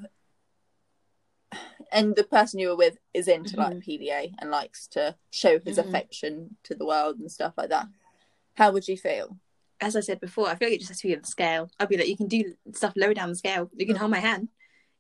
[1.92, 3.84] and the person you were with is into like Mhm.
[3.84, 5.86] PDA and likes to show his Mhm.
[5.88, 7.88] affection to the world and stuff like that,
[8.56, 9.38] how would you feel?
[9.80, 11.70] As I said before, I feel like it just has to be on the scale.
[11.80, 13.70] I'd be like, you can do stuff lower down the scale.
[13.74, 14.00] You can Mm.
[14.00, 14.50] hold my hand,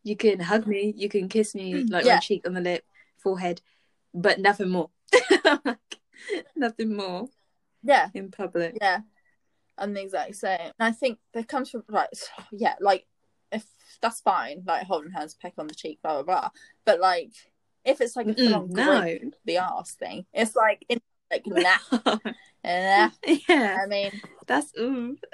[0.03, 2.15] you can hug me, you can kiss me like Yeah.
[2.15, 2.85] on cheek, on the lip,
[3.17, 3.61] forehead,
[4.13, 4.89] but nothing more.
[6.55, 7.29] Nothing more
[7.83, 8.77] Yeah, in public.
[8.81, 9.01] yeah,
[9.77, 10.59] I'm the exact same.
[10.59, 12.07] And I think that comes from right,
[12.51, 13.05] yeah, like
[13.51, 13.65] if
[14.01, 16.49] that's fine, like holding hands, peck on the cheek, blah blah blah.
[16.85, 17.31] But like
[17.83, 19.31] if it's like a full Mm, no.
[19.45, 20.99] the ass thing, it's like in
[21.31, 21.77] like nah,
[22.63, 23.09] nah.
[23.47, 25.17] yeah, I mean, that's ooh.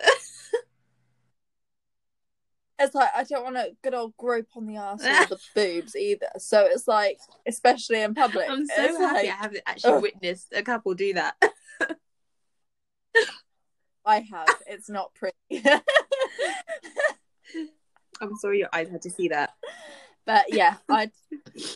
[2.80, 5.96] it's like I don't want a good old grope on the ass or the boobs
[5.96, 6.28] either.
[6.38, 10.02] So it's like, especially in public, I'm so happy like, I haven't actually ugh.
[10.02, 11.36] witnessed a couple do that.
[14.06, 14.48] I have.
[14.68, 15.36] It's not pretty.
[18.22, 19.54] I'm sorry your eyes had to see that.
[20.26, 21.12] but yeah, I'd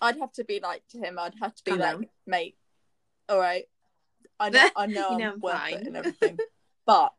[0.01, 1.17] I'd have to be like to him.
[1.19, 2.05] I'd have to be Calm like, down.
[2.27, 2.57] mate,
[3.29, 3.65] all right.
[4.39, 5.73] I know, I know, You I'm I'm worth fine.
[5.73, 6.37] it and everything,
[6.85, 7.13] but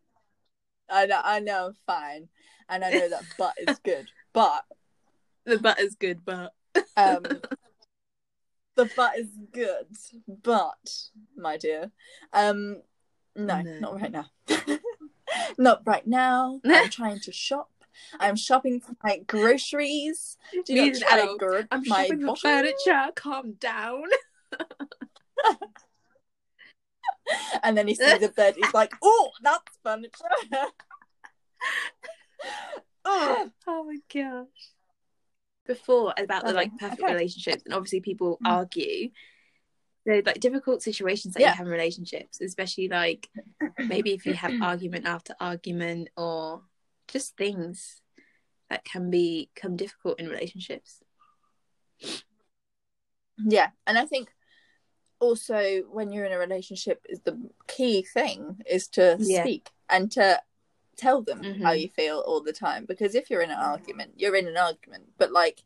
[0.91, 2.29] I know, I know I'm fine,
[2.69, 4.65] and I know that butt is good, but
[5.45, 6.53] The butter's good, but
[6.97, 7.25] um,
[8.77, 9.87] the butt is good,
[10.43, 10.75] but
[11.37, 11.91] my dear,
[12.33, 12.83] um,
[13.35, 13.79] no, No.
[13.81, 14.27] not right now,
[15.59, 16.61] not right now.
[16.65, 17.71] I'm trying to shop.
[18.21, 20.37] I'm shopping for my groceries.
[20.67, 23.11] Do Me not try to adult, grip I'm my shopping for furniture.
[23.15, 24.05] Calm down.
[27.63, 28.55] And then he sees a bed.
[28.57, 30.13] He's like, "Oh, that's furniture."
[33.05, 33.51] Ugh.
[33.67, 34.47] Oh my gosh.
[35.67, 37.13] Before about the like perfect okay.
[37.13, 38.51] relationships, and obviously people Mm.
[38.51, 39.11] argue.
[40.07, 41.51] So like difficult situations that Yeah.
[41.51, 43.29] you have in relationships, especially like
[43.89, 46.63] maybe if you have argument after argument or
[47.09, 48.01] just things
[48.71, 51.03] that can be become difficult in relationships.
[53.39, 54.31] Yeah, and I think
[55.19, 59.43] also when you're in a relationship, is the key thing is to Yeah.
[59.43, 60.41] speak and to
[60.97, 61.81] tell them how Mhm.
[61.81, 62.87] you feel all the time.
[62.87, 65.65] Because if you're in an argument, you're in an argument, but like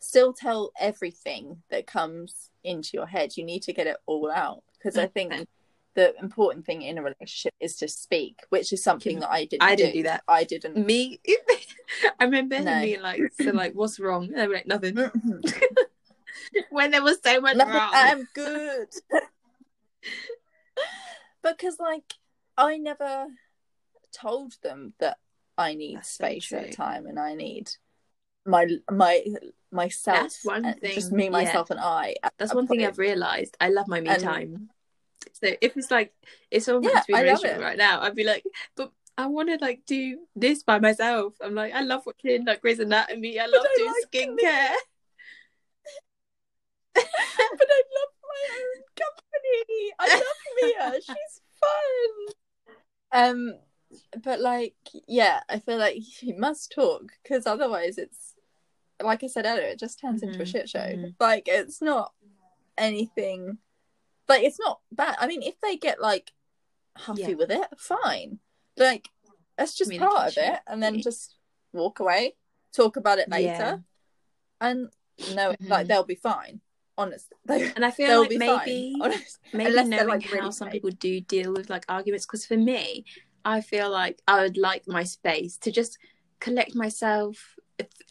[0.00, 3.36] still tell everything that comes into your head.
[3.36, 5.46] You need to get it all out because I think
[5.94, 9.62] the important thing in a relationship is to speak, which is something that I didn't.
[9.62, 10.22] I didn't do that.
[10.28, 10.76] I didn't.
[10.86, 11.20] Me,
[12.20, 12.80] I remember No.
[12.80, 15.20] being like, "So like, what's wrong?" And they were like, "Nothing." Nothing.
[15.20, 15.82] Mm-hmm.
[16.70, 17.90] when there was so much wrong.
[17.92, 18.88] I'm good.
[21.42, 22.14] because like
[22.56, 23.26] I never
[24.12, 25.18] told them that
[25.56, 27.70] I need That's so space at a time and I need
[28.48, 29.24] my my
[29.70, 30.18] myself.
[30.22, 31.30] That's one thing, Just me, yeah.
[31.30, 32.14] myself, and I.
[32.38, 32.84] That's at one thing.
[32.84, 33.56] I've realized.
[33.60, 34.70] I love my me And- time.
[35.32, 36.12] So if it's like
[36.50, 38.44] if someone Yeah, to be in I a love relationship right now, I'd be like,
[38.76, 41.34] but I want to like do this by myself.
[41.40, 43.38] I'm like, I love watching like Grey's Anatomy.
[43.38, 44.74] I love I doing like skincare.
[46.94, 49.92] but I love my own company.
[49.98, 51.00] I love Mia.
[51.00, 52.34] She's fun.
[53.12, 53.54] Um,
[54.22, 54.74] but like,
[55.06, 58.27] yeah, I feel like you must talk because otherwise, it's
[59.02, 60.78] like I said earlier, it just turns into a Mhm, shit show.
[60.80, 61.14] mhm.
[61.20, 62.12] Like, it's not
[62.76, 63.58] anything.
[64.28, 65.16] Like, it's not bad.
[65.18, 66.32] I mean, if they get like
[66.96, 67.34] happy Yeah.
[67.34, 68.40] with it, fine.
[68.76, 69.08] Like,
[69.56, 71.36] that's just part of it, and then just
[71.72, 72.36] walk away,
[72.72, 73.78] talk about it later, Yeah.
[74.60, 74.90] and
[75.34, 75.88] no, like Mhm.
[75.88, 76.60] they'll be fine.
[76.96, 79.02] Honestly, they, And I feel they'll like be maybe fine.
[79.12, 79.38] Honest.
[79.52, 80.72] maybe Unless knowing like, how really some fake.
[80.72, 83.04] people do deal with like arguments because for me
[83.44, 85.96] i feel like i would like my space to just
[86.40, 87.54] collect myself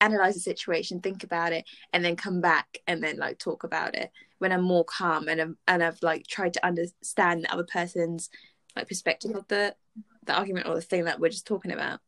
[0.01, 3.95] analyze the situation think about it and then come back and then like talk about
[3.95, 7.65] it when i'm more calm and I'm, and i've like tried to understand the other
[7.65, 8.30] person's
[8.75, 9.75] like perspective of the
[10.23, 11.99] the argument or the thing that we're just talking about.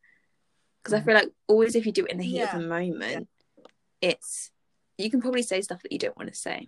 [0.84, 3.28] Because i feel like always if you do it in the heat of the moment
[4.02, 4.52] it's
[4.98, 6.68] you can probably say stuff that you don't want to say.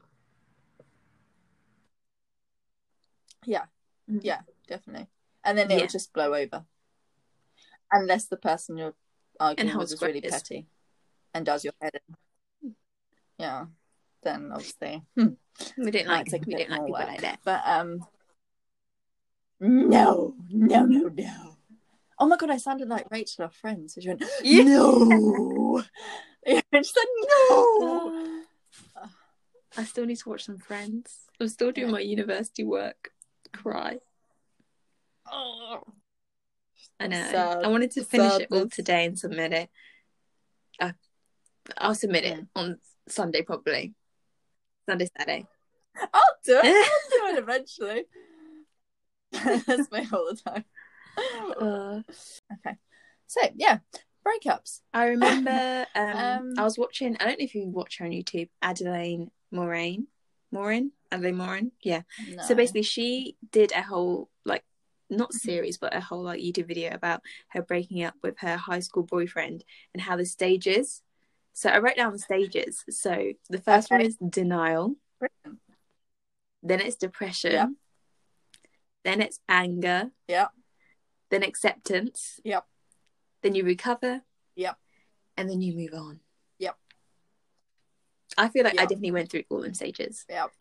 [3.46, 3.66] Yeah,
[4.10, 4.22] Mhm.
[4.24, 5.08] yeah, definitely.
[5.44, 5.88] And then it'll Yeah.
[5.88, 6.66] just blow over,
[7.92, 8.96] unless the person you're
[9.40, 10.68] arguing with is really petty
[11.34, 11.92] and does your head
[12.64, 12.76] in.
[13.38, 13.66] Yeah,
[14.24, 15.30] then obviously hmm,
[15.78, 17.08] we didn't like we bit don't like people work.
[17.08, 18.06] like that But um,
[19.60, 21.58] no, no, no, no.
[22.20, 23.98] Oh my god, I sounded like Rachel, our Friends.
[24.00, 24.64] She went, Yeah.
[24.64, 25.84] no.
[26.46, 27.06] She said
[27.50, 28.44] no.
[29.78, 31.20] I still need to watch some Friends.
[31.40, 33.12] I'm still doing my university work.
[33.54, 33.98] Cry.
[35.32, 35.82] Oh.
[37.00, 37.28] I know.
[37.32, 37.64] Sad.
[37.64, 39.70] I wanted to finish it all today and submit it.
[40.80, 40.92] Uh,
[41.78, 42.48] I'll submit it Mm.
[42.56, 43.94] on Sunday probably.
[44.90, 45.48] Sunday, Saturday.
[46.14, 46.66] I'll do it.
[47.22, 48.06] I'll do it eventually.
[49.68, 50.66] That's my the time.
[51.60, 52.02] Uh,
[52.54, 52.78] Okay.
[53.28, 53.80] So yeah,
[54.26, 54.82] breakups.
[54.94, 57.16] I remember um, Um, I was watching.
[57.20, 60.08] I don't know if you watch her on YouTube, Adelaine Moraine.
[60.54, 61.72] Morin, Adelaine Morin.
[61.82, 62.02] Yeah.
[62.28, 62.44] No.
[62.44, 64.64] So basically, she did a whole like
[65.10, 68.80] not series, but a whole like YouTube video about her breaking up with her high
[68.82, 71.02] school boyfriend and how the stages.
[71.54, 72.84] So I wrote down the stages.
[72.90, 75.62] So the first one is denial, Brilliant.
[76.64, 77.70] then it's depression, Yep.
[79.04, 80.52] then it's anger, Yep.
[81.30, 82.66] then acceptance, Yep.
[83.42, 84.24] then you recover,
[84.56, 84.78] Yep.
[85.38, 86.22] and then you move on.
[86.60, 86.78] Yep.
[88.38, 90.26] I feel like I definitely went through all them stages.
[90.30, 90.52] Yep.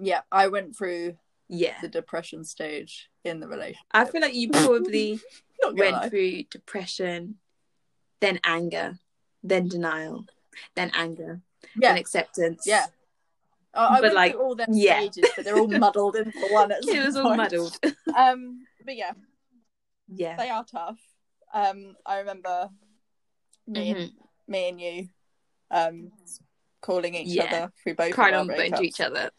[0.00, 1.18] Yeah, I went through
[1.48, 1.80] Yeah.
[1.80, 3.86] the depression stage in the relationship.
[3.92, 5.20] I feel like you probably
[5.62, 6.08] Not went lie.
[6.08, 7.40] through depression,
[8.20, 8.98] then anger,
[9.42, 10.26] then denial,
[10.74, 11.40] then anger,
[11.76, 12.66] Yeah, then acceptance.
[12.66, 12.86] yeah.
[13.74, 14.98] I, I But, like, all them yeah.
[15.00, 16.72] stages, but they're all muddled into one.
[16.72, 17.78] At It some was all muddled.
[18.16, 19.12] Um, but yeah,
[20.08, 20.36] yeah.
[20.36, 20.98] they are tough.
[21.52, 22.70] Um, I remember
[23.66, 24.12] me and Mhm.
[24.48, 25.08] me and you,
[25.70, 26.10] um,
[26.80, 27.44] calling each Yeah.
[27.44, 29.30] other through both Cried on the phone to each other.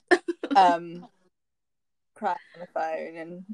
[0.55, 1.07] um,
[2.15, 3.45] crying on the phone, and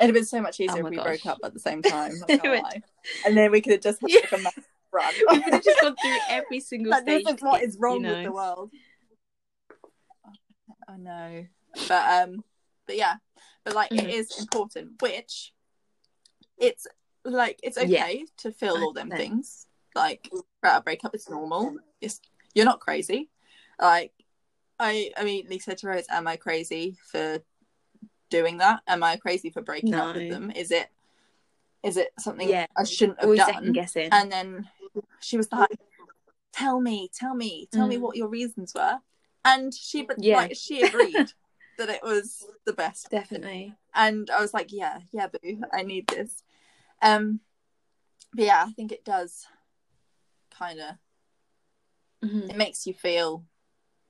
[0.00, 2.18] it'd have been so much easier Oh if we broke up at the same time.
[2.18, 2.82] not It gonna would- lie.
[3.26, 4.20] And then we could have just had Yeah.
[4.32, 5.14] like a run.
[5.30, 7.24] we could have just gone through every single like, stage.
[7.24, 8.70] this is what is wrong you with the world.
[10.88, 11.46] I know,
[11.88, 12.44] but um,
[12.86, 13.14] but yeah,
[13.64, 14.08] but like it Mhm.
[14.12, 15.00] is important.
[15.00, 15.52] Which
[16.58, 16.86] it's
[17.24, 18.04] like it's Yeah.
[18.04, 19.16] okay to feel all them 100%.
[19.16, 19.66] things.
[19.94, 20.28] Like
[20.60, 21.76] throughout a breakup, it's normal.
[22.00, 22.20] It's
[22.54, 23.30] you're not crazy.
[23.80, 24.12] Like
[24.78, 27.38] I immediately said to Rose, "Am I crazy for
[28.30, 28.80] doing that?
[28.86, 30.50] Am I crazy for breaking up with them?
[30.50, 30.90] Is it
[31.82, 32.66] is it something Yeah.
[32.76, 34.08] I shouldn't have Always done?" guessing.
[34.12, 34.68] And then
[35.20, 35.68] she was like,
[36.52, 38.00] "Tell me, tell me, tell me Mm.
[38.00, 39.00] what your reasons were."
[39.44, 40.36] And she, but Yeah.
[40.36, 41.32] like, she agreed
[41.78, 43.08] that it was the best.
[43.10, 43.74] Definitely.
[43.94, 46.42] And I was like, "Yeah, yeah, boo, I need this."
[47.02, 47.40] Um,
[48.34, 49.46] but yeah, I think it does
[50.50, 50.96] kind of
[52.22, 52.50] Mhm.
[52.50, 53.46] it makes you feel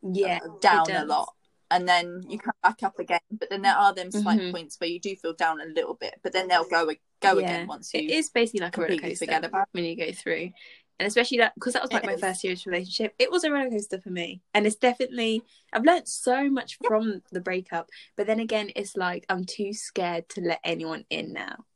[0.02, 0.40] Yeah.
[0.44, 1.34] uh, down a lot,
[1.70, 3.20] and then you come back up again.
[3.30, 4.50] But then there are them slight Mhm.
[4.52, 6.86] points where you do feel down a little bit, but then they'll go
[7.20, 7.44] go Yeah.
[7.44, 9.68] again once you It is basically like a roller coaster forget about.
[9.72, 10.50] when you go through.
[10.98, 12.20] And especially that because that was like It my is.
[12.20, 13.14] first serious relationship.
[13.18, 14.42] It was a roller coaster for me.
[14.54, 17.88] And it's definitely I've learned so much from the breakup.
[18.16, 21.66] But then again, it's like I'm too scared to let anyone in now.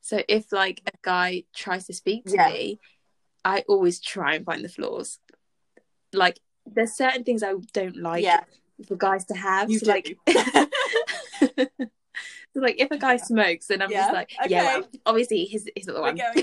[0.00, 2.48] So if like a guy tries to speak to Yeah.
[2.50, 2.80] me,
[3.44, 5.18] I always try and find the flaws.
[6.12, 8.44] Like there's certain things I don't like yeah,
[8.86, 9.70] for guys to have.
[9.70, 10.16] you so like
[12.54, 15.68] So like if a guy smokes, then I'm Yeah, just like, yeah, well, obviously he's
[15.74, 16.20] he's not the one.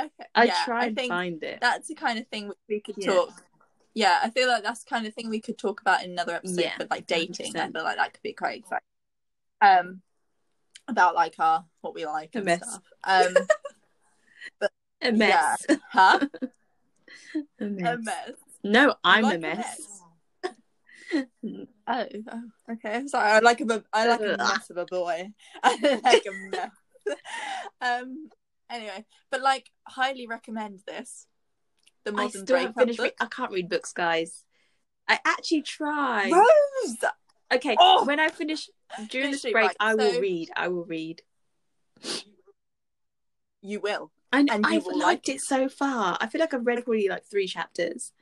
[0.00, 0.10] okay.
[0.34, 1.58] I yeah, try I and think find it.
[1.60, 3.42] that's the kind of thing which we could talk.
[3.94, 6.34] Yeah, I feel like that's the kind of thing we could talk about in another
[6.34, 7.56] episode for like dating.
[7.56, 7.72] I 100%.
[7.72, 8.84] feel like that could be quite exciting.
[9.60, 10.02] Um,
[10.86, 12.58] about like our what we like A and mess.
[12.58, 12.82] stuff.
[13.02, 13.34] Um,
[15.02, 15.66] a mess.
[15.90, 16.20] huh?
[17.60, 17.98] a mess.
[17.98, 18.30] A mess.
[18.68, 20.02] No, I'm Like a mess.
[21.90, 23.06] Oh, oh, okay.
[23.06, 25.30] Sorry, I like a I like a mess of a boy.
[25.62, 26.70] I like a mess.
[27.80, 28.28] um.
[28.70, 31.26] Anyway, but like, highly recommend this.
[32.04, 32.98] The I still breakup finished.
[32.98, 34.44] Re- I can't read books, guys.
[35.08, 36.30] I actually try.
[36.30, 36.96] Rose,
[37.50, 38.04] Okay, Oh!
[38.04, 38.68] when I finish
[39.08, 40.50] during this break, right, I will so- read.
[40.54, 41.22] I will read.
[43.62, 44.10] you will.
[44.30, 46.18] And, And I've will liked like it so far.
[46.20, 48.12] I feel like I've read probably like three chapters.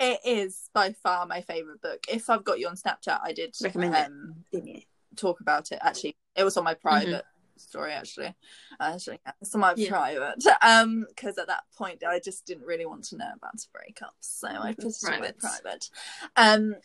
[0.00, 2.06] It is by far my favorite book.
[2.08, 4.06] If I've got you on Snapchat, I did Recommend it.
[4.06, 4.80] um, Didn't you?
[5.14, 5.78] talk about it.
[5.82, 7.24] Actually, it was on my private
[7.58, 7.92] story.
[7.92, 8.34] Actually,
[8.80, 9.90] actually, yeah, it's on my Yeah.
[9.90, 10.42] private.
[10.62, 14.14] Um, because at that point, I just didn't really want to know about a breakup,
[14.20, 15.90] so I put it on my Private.
[16.34, 16.76] Um,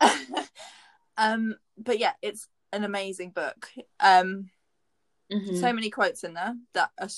[1.16, 3.70] um, but yeah, it's an amazing book.
[4.00, 4.50] Um,
[5.30, 5.56] Mhm.
[5.56, 7.08] so many quotes in there that are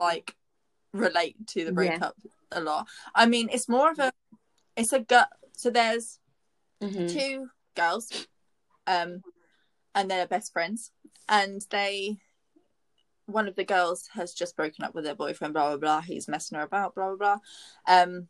[0.00, 0.34] like
[0.92, 1.74] relate to the Yeah.
[1.74, 2.16] breakup
[2.50, 2.88] a lot.
[3.14, 4.12] I mean, it's more of a,
[4.76, 5.28] it's a gut.
[5.52, 6.18] So there's
[6.80, 7.12] Mhm.
[7.12, 8.26] two girls,
[8.86, 9.22] um,
[9.94, 10.92] and they're best friends,
[11.28, 12.18] and they,
[13.24, 15.54] one of the girls has just broken up with her boyfriend.
[15.54, 16.00] Blah blah blah.
[16.02, 16.94] He's messing her about.
[16.94, 17.38] Blah blah blah.
[17.86, 18.28] Um,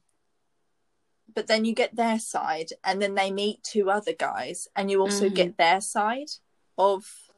[1.34, 5.00] but then you get their side, and then they meet two other guys, and you
[5.00, 5.34] also Mhm.
[5.34, 6.30] get their side
[6.78, 7.30] of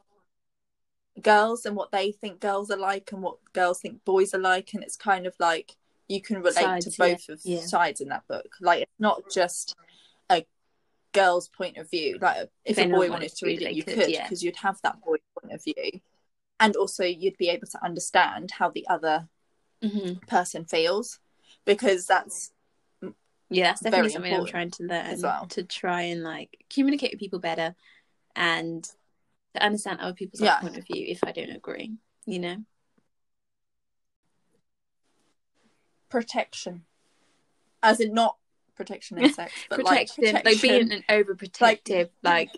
[1.22, 4.72] girls and what they think girls are like and what girls think boys are like
[4.72, 5.76] and it's kind of like
[6.08, 7.60] you can relate Sides, to yeah, both of yeah.
[7.60, 9.76] sides in that book like it's not just
[10.30, 10.44] a
[11.12, 13.94] girl's point of view like if If a boy wanted to read it, you could
[13.94, 14.24] could, yeah.
[14.24, 16.00] because you'd have that boy point of view
[16.60, 19.28] and also you'd be able to understand how the other
[19.82, 20.26] Mhm.
[20.26, 21.20] person feels
[21.64, 22.52] because that's
[23.50, 25.46] Yeah, that's definitely very something I'm trying to learn as well.
[25.48, 27.74] to try and like communicate with people better
[28.34, 28.90] and to
[29.54, 30.60] to understand other people's Yeah.
[30.60, 31.96] point of view if I don't agree.
[32.26, 32.64] You know,
[36.08, 36.84] protection,
[37.82, 38.36] as in not
[38.76, 42.50] protection in sex, but protection, like like, being an overprotective like,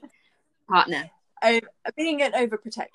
[0.68, 1.10] partner.
[1.42, 1.60] o-
[1.96, 2.88] being an overprotective.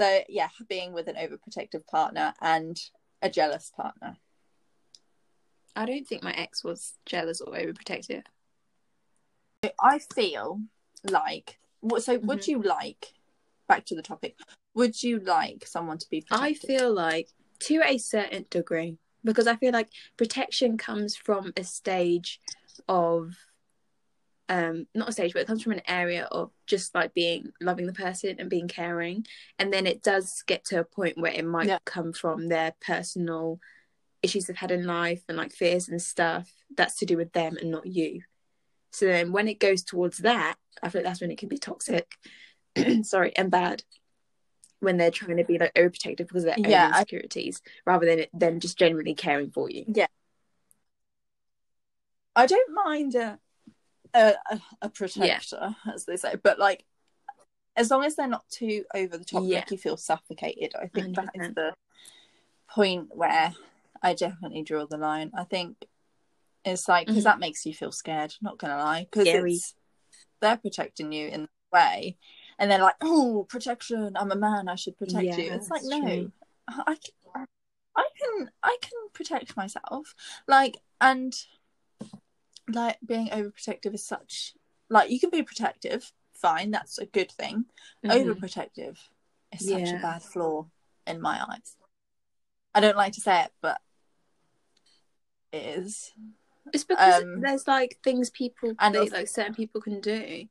[0.00, 2.80] So yeah, being with an overprotective partner and
[3.20, 4.16] a jealous partner.
[5.74, 8.22] I don't think my ex was jealous or overprotective.
[9.82, 10.60] I feel
[11.10, 11.58] like.
[11.98, 12.50] So would Mm-hmm.
[12.50, 13.14] you like?
[13.68, 14.36] Back to the topic.
[14.74, 16.24] Would you like someone to be?
[16.30, 17.28] I feel like
[17.60, 22.40] to a certain degree because I feel like protection comes from a stage
[22.88, 23.34] of
[24.48, 27.86] um not a stage but it comes from an area of just like being loving
[27.86, 29.26] the person and being caring.
[29.58, 31.78] And then it does get to a point where it might Yeah.
[31.84, 33.60] come from their personal
[34.22, 37.56] issues they've had in life and like fears and stuff that's to do with them
[37.56, 38.22] and not you.
[38.90, 41.58] So then when it goes towards that i feel like that's when it can be
[41.58, 42.14] toxic.
[43.02, 43.82] Sorry and bad
[44.80, 48.06] when they're trying to be like overprotective because of their Yeah, own I- insecurities rather
[48.06, 50.06] than them just genuinely caring for you Yeah.
[52.36, 53.38] I don't mind a
[54.14, 56.84] a, a, a protector, as they say, but like
[57.76, 59.58] as long as they're not too over the top, Yeah.
[59.58, 60.72] make you feel suffocated.
[60.74, 61.54] I think that is 100%.
[61.54, 61.74] the
[62.70, 63.54] point where
[64.02, 65.30] I definitely draw the line.
[65.36, 65.76] I think
[66.64, 67.24] it's like because Mhm.
[67.24, 68.34] that makes you feel scared.
[68.40, 69.74] Not gonna lie, because
[70.40, 72.16] they're protecting you in that way,
[72.58, 74.16] and they're like, "Oh, protection!
[74.16, 74.68] I'm a man.
[74.68, 76.32] I should protect Yeah, you." It's like, no, true.
[76.68, 77.46] I can,
[77.96, 80.14] I can, I can protect myself.
[80.46, 81.34] Like, and
[82.68, 84.54] like being overprotective is such
[84.90, 87.66] like you can be protective, fine, that's a good thing.
[88.04, 88.10] Mhm.
[88.10, 88.98] Overprotective
[89.52, 90.66] is such a bad flaw
[91.06, 91.76] in my eyes.
[92.74, 93.80] I don't like to say it, but
[95.52, 96.12] it is.
[96.72, 100.46] It's because Um, there's like things people and they, like certain people can do.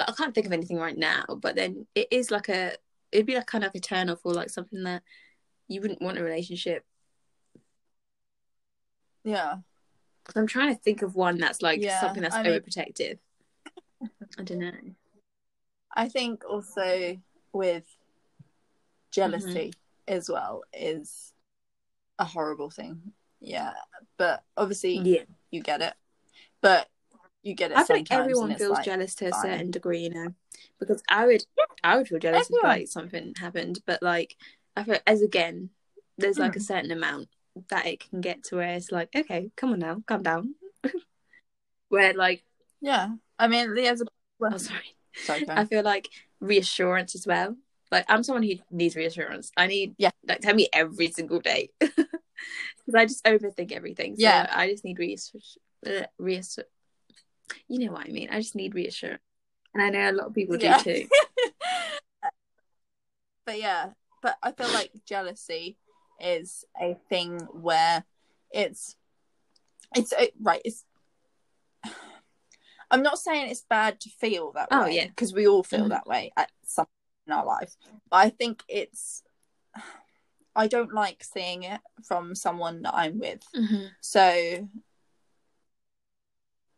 [0.00, 2.72] Like I can't think of anything right now, but then it is like a
[3.12, 5.02] it'd be like kind of like a turn off or like something that
[5.68, 6.84] you wouldn't want a relationship.
[9.24, 9.56] Yeah.
[10.24, 13.18] Because I'm trying to think of one that's like Yeah, something that's I mean- overprotective.
[14.38, 14.72] I don't know.
[15.94, 17.18] I think also
[17.52, 17.84] with
[19.10, 20.14] jealousy Mm-hmm.
[20.16, 21.32] as well is
[22.18, 23.12] a horrible thing.
[23.40, 23.72] Yeah.
[24.16, 25.94] But obviously Yeah, you get it.
[26.62, 26.88] But
[27.42, 29.42] you get it I feel like everyone feels like, jealous to a fine.
[29.42, 30.34] certain degree, you know.
[30.78, 31.44] Because I would,
[31.82, 34.36] I would feel jealous if like something happened, but like
[34.76, 35.70] I feel as again,
[36.18, 36.64] there's like a Hmm.
[36.64, 37.28] certain amount
[37.68, 40.54] that it can get to where it's like, okay, come on now, calm down.
[41.88, 42.44] where like,
[42.80, 43.08] Yeah.
[43.38, 44.04] I mean there's a
[44.42, 46.08] oh sorry, sorry, I feel like
[46.40, 47.56] reassurance as well.
[47.90, 49.50] Like I'm someone who needs reassurance.
[49.56, 50.10] I need, Yeah.
[50.28, 54.16] like tell me every single day because I just overthink everything.
[54.16, 54.46] So Yeah.
[54.52, 55.56] I just need reassurance.
[55.86, 56.64] uh, reassur.
[57.68, 58.28] You know what I mean?
[58.30, 59.22] I just need reassurance,
[59.74, 60.78] and I know a lot of people Yeah.
[60.82, 61.08] do too.
[63.46, 63.90] but yeah,
[64.22, 65.76] but I feel like jealousy
[66.20, 68.04] is a thing where
[68.52, 68.96] it's
[69.94, 70.60] it's uh, right.
[70.64, 70.84] It's
[72.90, 75.06] I'm not saying it's bad to feel that Oh, way yeah.
[75.06, 75.90] because we all feel Mhm.
[75.90, 77.76] that way at some point in our life.
[78.10, 79.22] But I think it's
[80.56, 83.42] I don't like seeing it from someone that I'm with.
[83.54, 83.84] Mm-hmm.
[84.00, 84.68] So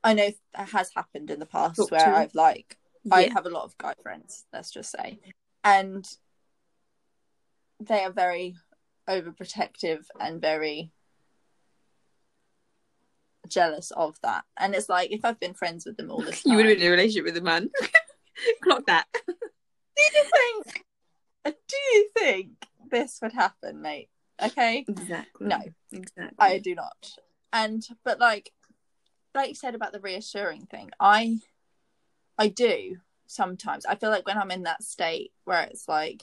[0.05, 2.77] I know that has happened in the past Talk where I've like
[3.11, 5.19] I have a lot of guy friends, let's just say.
[5.65, 6.09] And
[7.81, 8.57] they are very
[9.09, 10.93] overprotective and very
[13.49, 14.45] jealous of that.
[14.57, 16.51] And it's like if I've been friends with them all this time.
[16.53, 17.71] You would have been in a relationship with a man.
[18.63, 19.07] Clock that.
[19.27, 19.33] do
[20.15, 20.85] you think
[21.45, 22.51] do you think
[22.91, 24.09] this would happen, mate?
[24.43, 24.85] Okay?
[24.89, 25.47] Exactly.
[25.47, 25.61] No.
[25.93, 26.37] Exactly.
[26.39, 27.11] I do not.
[27.53, 28.53] And but like
[29.35, 31.39] like you said about the reassuring thing, I
[32.39, 33.87] I do sometimes.
[33.87, 36.23] I feel like when I'm in that state where it's like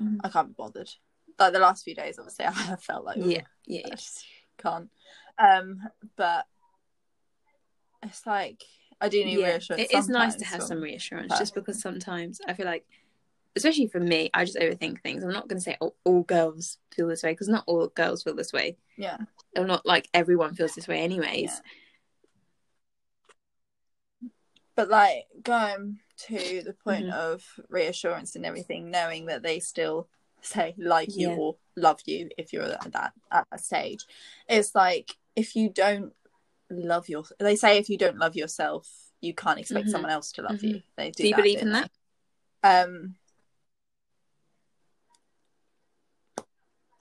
[0.00, 0.18] Mhm.
[0.24, 0.90] I can't be bothered.
[1.38, 3.42] Like the last few days obviously I have felt like Yeah.
[3.66, 3.82] Yeah.
[3.86, 4.24] I just
[4.58, 4.90] can't.
[5.38, 5.80] Um
[6.16, 6.46] but
[8.02, 8.62] it's like
[9.00, 9.48] I do need yeah.
[9.52, 9.84] reassurance.
[9.90, 12.86] It is nice to have some reassurance, just because sometimes I feel like,
[13.56, 15.22] especially for me, I just overthink things.
[15.22, 18.22] I'm not going to say all, all girls feel this way because not all girls
[18.22, 18.76] feel this way.
[18.96, 19.18] Yeah.
[19.56, 21.50] Or not like everyone feels this way, anyways.
[21.52, 21.58] Yeah.
[24.74, 25.98] But like going
[26.28, 27.12] to the point Mhm.
[27.12, 30.08] of reassurance and everything, knowing that they still
[30.40, 31.36] say like you Yeah.
[31.36, 34.06] or love you if you're at that at that stage,
[34.48, 36.14] it's like if you don't
[36.70, 39.90] love your, they say if you don't love yourself, you can't expect Mhm.
[39.90, 40.62] someone else to love Mhm.
[40.62, 40.82] you.
[40.96, 41.22] They do.
[41.22, 41.90] Do you believe in that?
[42.64, 43.16] Um,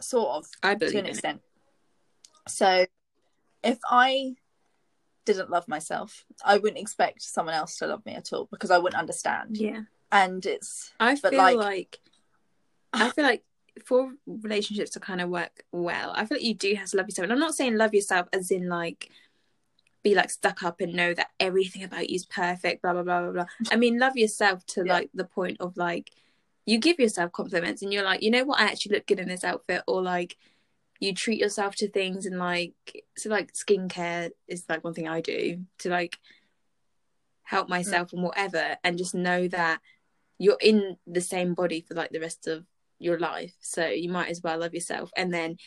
[0.04, 1.10] sort of I to an in it.
[1.10, 1.42] extent.
[2.48, 2.86] So
[3.64, 4.36] if I
[5.26, 8.78] didn't love myself, I wouldn't expect someone else to love me at all because I
[8.80, 9.58] wouldn't understand.
[9.58, 9.82] Yeah.
[10.12, 12.00] and it's I feel like- like,
[12.94, 13.44] I feel like
[13.86, 17.08] for relationships to kind of work well, I feel like you do have to love
[17.08, 17.24] yourself.
[17.24, 19.10] And I'm not saying love yourself as in like
[20.04, 23.22] be like stuck up and know that everything about you is perfect, blah blah blah
[23.22, 23.46] blah blah.
[23.72, 24.92] I mean, love yourself to Yeah.
[24.94, 26.12] like the point of like
[26.66, 29.28] you give yourself compliments and you're like, you know what, I actually look good in
[29.28, 30.38] this outfit, or like
[31.00, 32.74] you treat yourself to things and like
[33.18, 36.18] so like skincare is like one thing I do to like
[37.44, 37.72] help mm.
[37.72, 39.82] myself and whatever and just know that
[40.38, 42.66] you're in the same body for like the rest of
[43.00, 43.54] your life.
[43.60, 45.12] So you might as well love yourself.
[45.18, 45.58] And then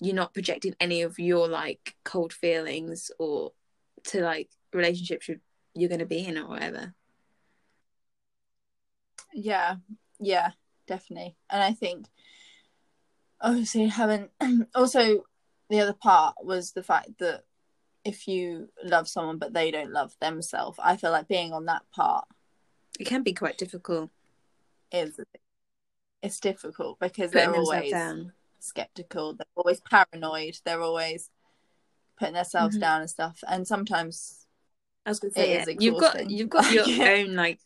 [0.00, 3.52] you're not projecting any of your like cold feelings or
[4.04, 5.40] to like relationships you-
[5.74, 6.94] you're going to be in or whatever
[9.34, 9.76] Yeah,
[10.20, 10.52] yeah,
[10.86, 11.36] definitely.
[11.50, 12.06] And I think
[13.40, 14.28] obviously having
[14.74, 15.24] also
[15.68, 17.42] the other part was the fact that
[18.04, 21.82] if you love someone but they don't love themselves, I feel like being on that
[21.94, 22.26] part
[22.98, 24.10] it can be quite difficult
[24.92, 25.18] is
[26.22, 31.28] it's difficult because putting they're always down skeptical, they're always paranoid, they're always
[32.18, 32.80] putting themselves Mhm.
[32.80, 33.42] down and stuff.
[33.48, 34.46] And sometimes
[35.04, 37.58] I was It say is yeah, you've got you've got your own like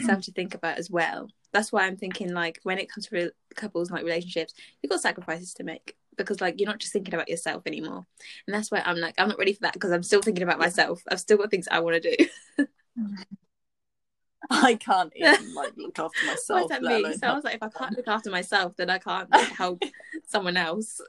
[0.00, 1.28] self to think about as well.
[1.52, 5.00] That's why I'm thinking like when it comes to re- couples like relationships, you've got
[5.00, 8.06] sacrifices to make because like you're not just thinking about yourself anymore,
[8.46, 10.58] and that's why I'm like I'm not ready for that because I'm still thinking about
[10.58, 11.02] myself.
[11.10, 12.66] I've still got things I want to do.
[14.50, 16.62] I can't even like look after myself.
[16.62, 17.18] What does that mean?
[17.18, 19.82] So I was like, if I can't look after myself, then I can't like, help
[20.26, 21.00] someone else.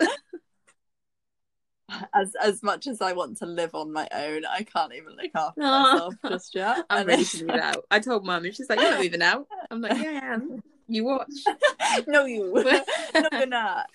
[2.14, 5.32] As as much as I want to live on my own, I can't even look
[5.36, 5.82] after No.
[5.94, 6.86] myself just yet.
[6.90, 7.86] I'm And ready to move out.
[7.92, 10.62] I told mum, and she's like, "You're not moving out." I'm like, "Yeah, I am.
[10.88, 11.30] You watch."
[12.08, 12.52] no, you,
[13.16, 13.88] no, you're not.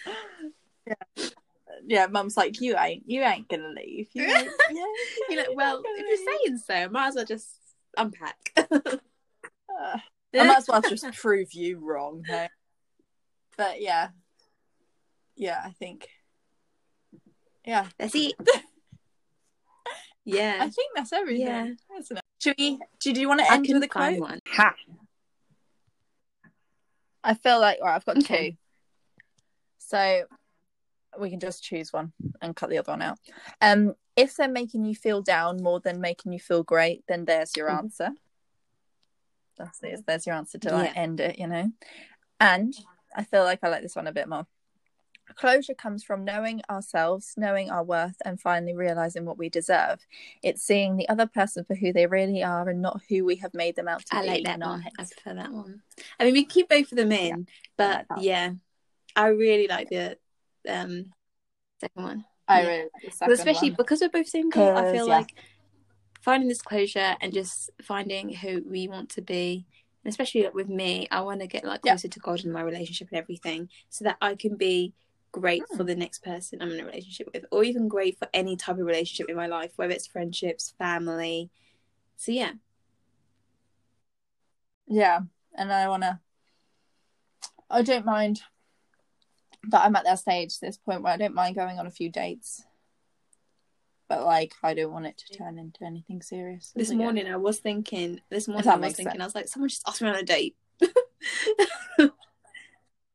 [0.86, 1.24] Yeah,
[1.86, 2.06] yeah.
[2.06, 4.08] Mum's like, you ain't, you ain't gonna leave.
[4.14, 4.84] You ain't, yeah,
[5.28, 7.48] You're like, "Well, gonna if you're leave." saying so, I might as well just
[7.96, 9.98] unpack." Uh,
[10.34, 12.22] I might as well just prove you wrong.
[12.26, 12.48] Hey?
[13.56, 14.08] But yeah,
[15.36, 16.08] yeah, I think,
[17.68, 18.32] yeah, That's it.
[20.24, 20.56] Yeah.
[20.60, 21.46] I think that's everything.
[21.46, 21.66] Yeah.
[21.98, 22.22] Isn't it?
[22.40, 22.78] Should we?
[23.00, 24.18] Do, do you want to I end with a quote?
[24.18, 24.40] one.
[24.46, 24.74] Ha.
[27.22, 28.52] I feel like right, I've got Okay.
[28.52, 28.56] two.
[29.78, 30.24] So
[31.18, 33.18] we can just choose one and cut the other one out.
[33.60, 37.54] Um if they're making you feel down more than making you feel great, then there's
[37.56, 37.78] your Mhm.
[37.78, 38.10] answer.
[39.58, 40.06] That's it.
[40.06, 41.00] There's your answer to like Yeah.
[41.02, 41.70] end it, you know.
[42.40, 42.74] And
[43.14, 44.46] I feel like I like this one a bit more.
[45.38, 50.04] Closure comes from knowing ourselves, knowing our worth, and finally realizing what we deserve.
[50.42, 53.54] It's seeing the other person for who they really are and not who we have
[53.54, 54.80] made them out to I be like that in our one.
[54.98, 55.12] I heads.
[55.12, 55.82] prefer that one.
[56.18, 58.52] I mean, we keep both of them in, but like yeah,
[59.14, 60.18] I really like the
[60.68, 61.12] um
[61.80, 62.24] second one.
[62.48, 62.66] I Yeah.
[62.66, 63.76] really like the But second especially one.
[63.76, 65.18] because we're both single, I feel yeah.
[65.18, 65.34] like
[66.20, 69.66] finding this closure and just finding who we want to be.
[70.04, 71.92] Especially like, with me, I want to get like Yeah.
[71.92, 74.94] closer to God in my relationship and everything, so that I can be
[75.40, 75.76] great Hmm.
[75.76, 78.78] for the next person I'm in a relationship with, or even great for any type
[78.78, 81.50] of relationship in my life, whether it's friendships, family.
[82.16, 82.52] So yeah,
[84.86, 85.20] Yeah,
[85.54, 86.20] and I wanna.
[87.70, 88.40] I don't mind
[89.64, 92.10] that I'm at that stage, this point where I don't mind going on a few
[92.10, 92.64] dates,
[94.08, 96.72] but like I don't want it to turn into anything serious.
[96.74, 98.20] this morning I was thinking.
[98.30, 99.12] This morning I was thinking.
[99.12, 99.20] sense.
[99.20, 100.56] I was like, someone just asked me on a date.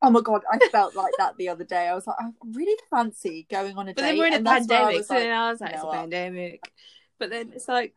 [0.06, 1.88] Oh my god, I felt like that the other day.
[1.88, 4.08] I was like, I really fancy going on a But date.
[4.10, 6.72] then we're in a pandemic, so then I was like, you it's a pandemic.
[7.20, 7.96] But then it's like,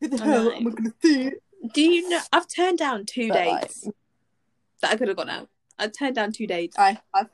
[0.00, 1.32] Who the hell am I gonna see?
[1.72, 2.20] do you know?
[2.32, 3.88] I've turned down two But, like, dates
[4.82, 5.48] that I could have gone out.
[5.78, 6.78] I turned down two dates.
[6.78, 7.28] I, I've,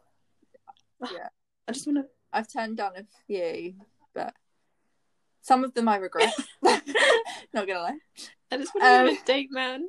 [1.03, 2.05] I just want to.
[2.33, 3.75] I've turned down a few,
[4.15, 4.35] but
[5.43, 6.33] some of them I regret.
[6.63, 7.99] Not gonna lie.
[8.53, 9.89] I just want to Um, a date, man.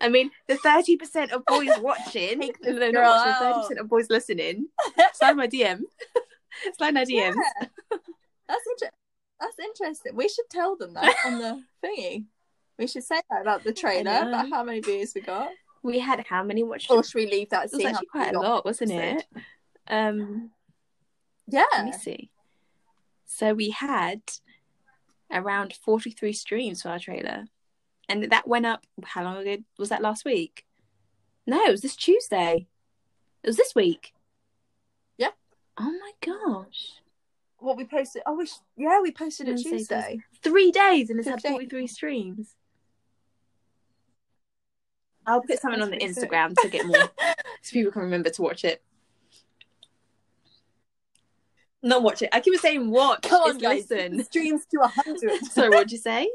[0.00, 3.88] I mean, the thirty percent of boys watching, no, no, not watching, thirty percent of
[3.88, 4.66] boys listening.
[5.14, 5.80] Slide my DM.
[6.76, 7.34] Slide my DMs.
[7.36, 7.66] Yeah.
[8.48, 8.94] That's inter-
[9.40, 10.14] that's interesting.
[10.14, 12.24] We should tell them that on the thingy.
[12.78, 15.48] We should say that about the trailer, about how many views we got.
[15.82, 16.90] We had how many watched?
[16.90, 17.66] Or should we leave that?
[17.66, 19.24] it was actually quite a lot, wasn't it?
[19.88, 20.50] Um,
[21.46, 21.64] Yeah.
[21.72, 22.30] let me see.
[23.26, 24.20] So we had
[25.30, 27.44] around forty-three streams for our trailer,
[28.08, 28.84] and that went up.
[29.04, 30.02] How long ago was that?
[30.02, 30.64] Last week?
[31.46, 32.66] No, it was this Tuesday.
[33.42, 34.12] It was this week.
[35.18, 35.30] Yeah.
[35.78, 36.92] Oh my gosh.
[37.58, 38.22] What we posted?
[38.26, 40.20] Oh, we yeah, we posted it Tuesday.
[40.42, 42.54] Three days and it's had 43 streams.
[45.26, 46.96] I'll put something on the Instagram to get more
[47.62, 48.82] so people can remember to watch it.
[51.82, 52.30] Not watch it.
[52.32, 53.22] I keep saying watch.
[53.22, 53.90] Come on, guys.
[53.90, 54.24] listen.
[54.24, 55.44] Streams to a hundred.
[55.44, 56.28] Sorry, what'd you say?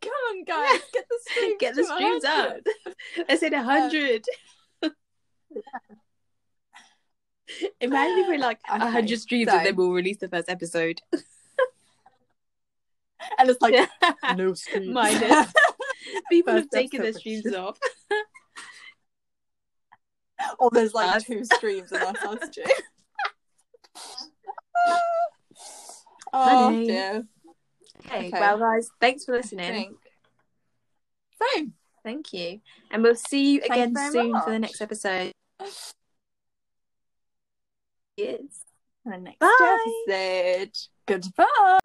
[0.00, 2.66] Come on, guys, get the streams, Get the streams 100.
[2.86, 2.94] up.
[3.28, 4.24] I said a um, hundred.
[7.80, 10.48] Imagine if we're like a Okay, hundred streams so- and then we'll release the first
[10.48, 11.00] episode.
[13.38, 13.74] and it's like
[14.36, 14.88] no streams.
[14.88, 15.52] Minus.
[16.30, 17.20] People have taken their episode.
[17.20, 17.78] streams off.
[20.58, 21.24] or there's like Us.
[21.24, 22.62] two streams and that's us two.
[26.32, 26.86] oh Funny.
[26.86, 27.24] dear.
[28.06, 28.40] Okay, Okay.
[28.40, 29.96] well, guys, thanks for listening.
[31.54, 31.74] Same.
[32.04, 35.32] Thank you, and we'll see you again you soon for the next episode.
[38.18, 38.64] Yes.
[39.06, 39.78] The next Bye.
[40.06, 40.76] episode.
[41.06, 41.78] Goodbye.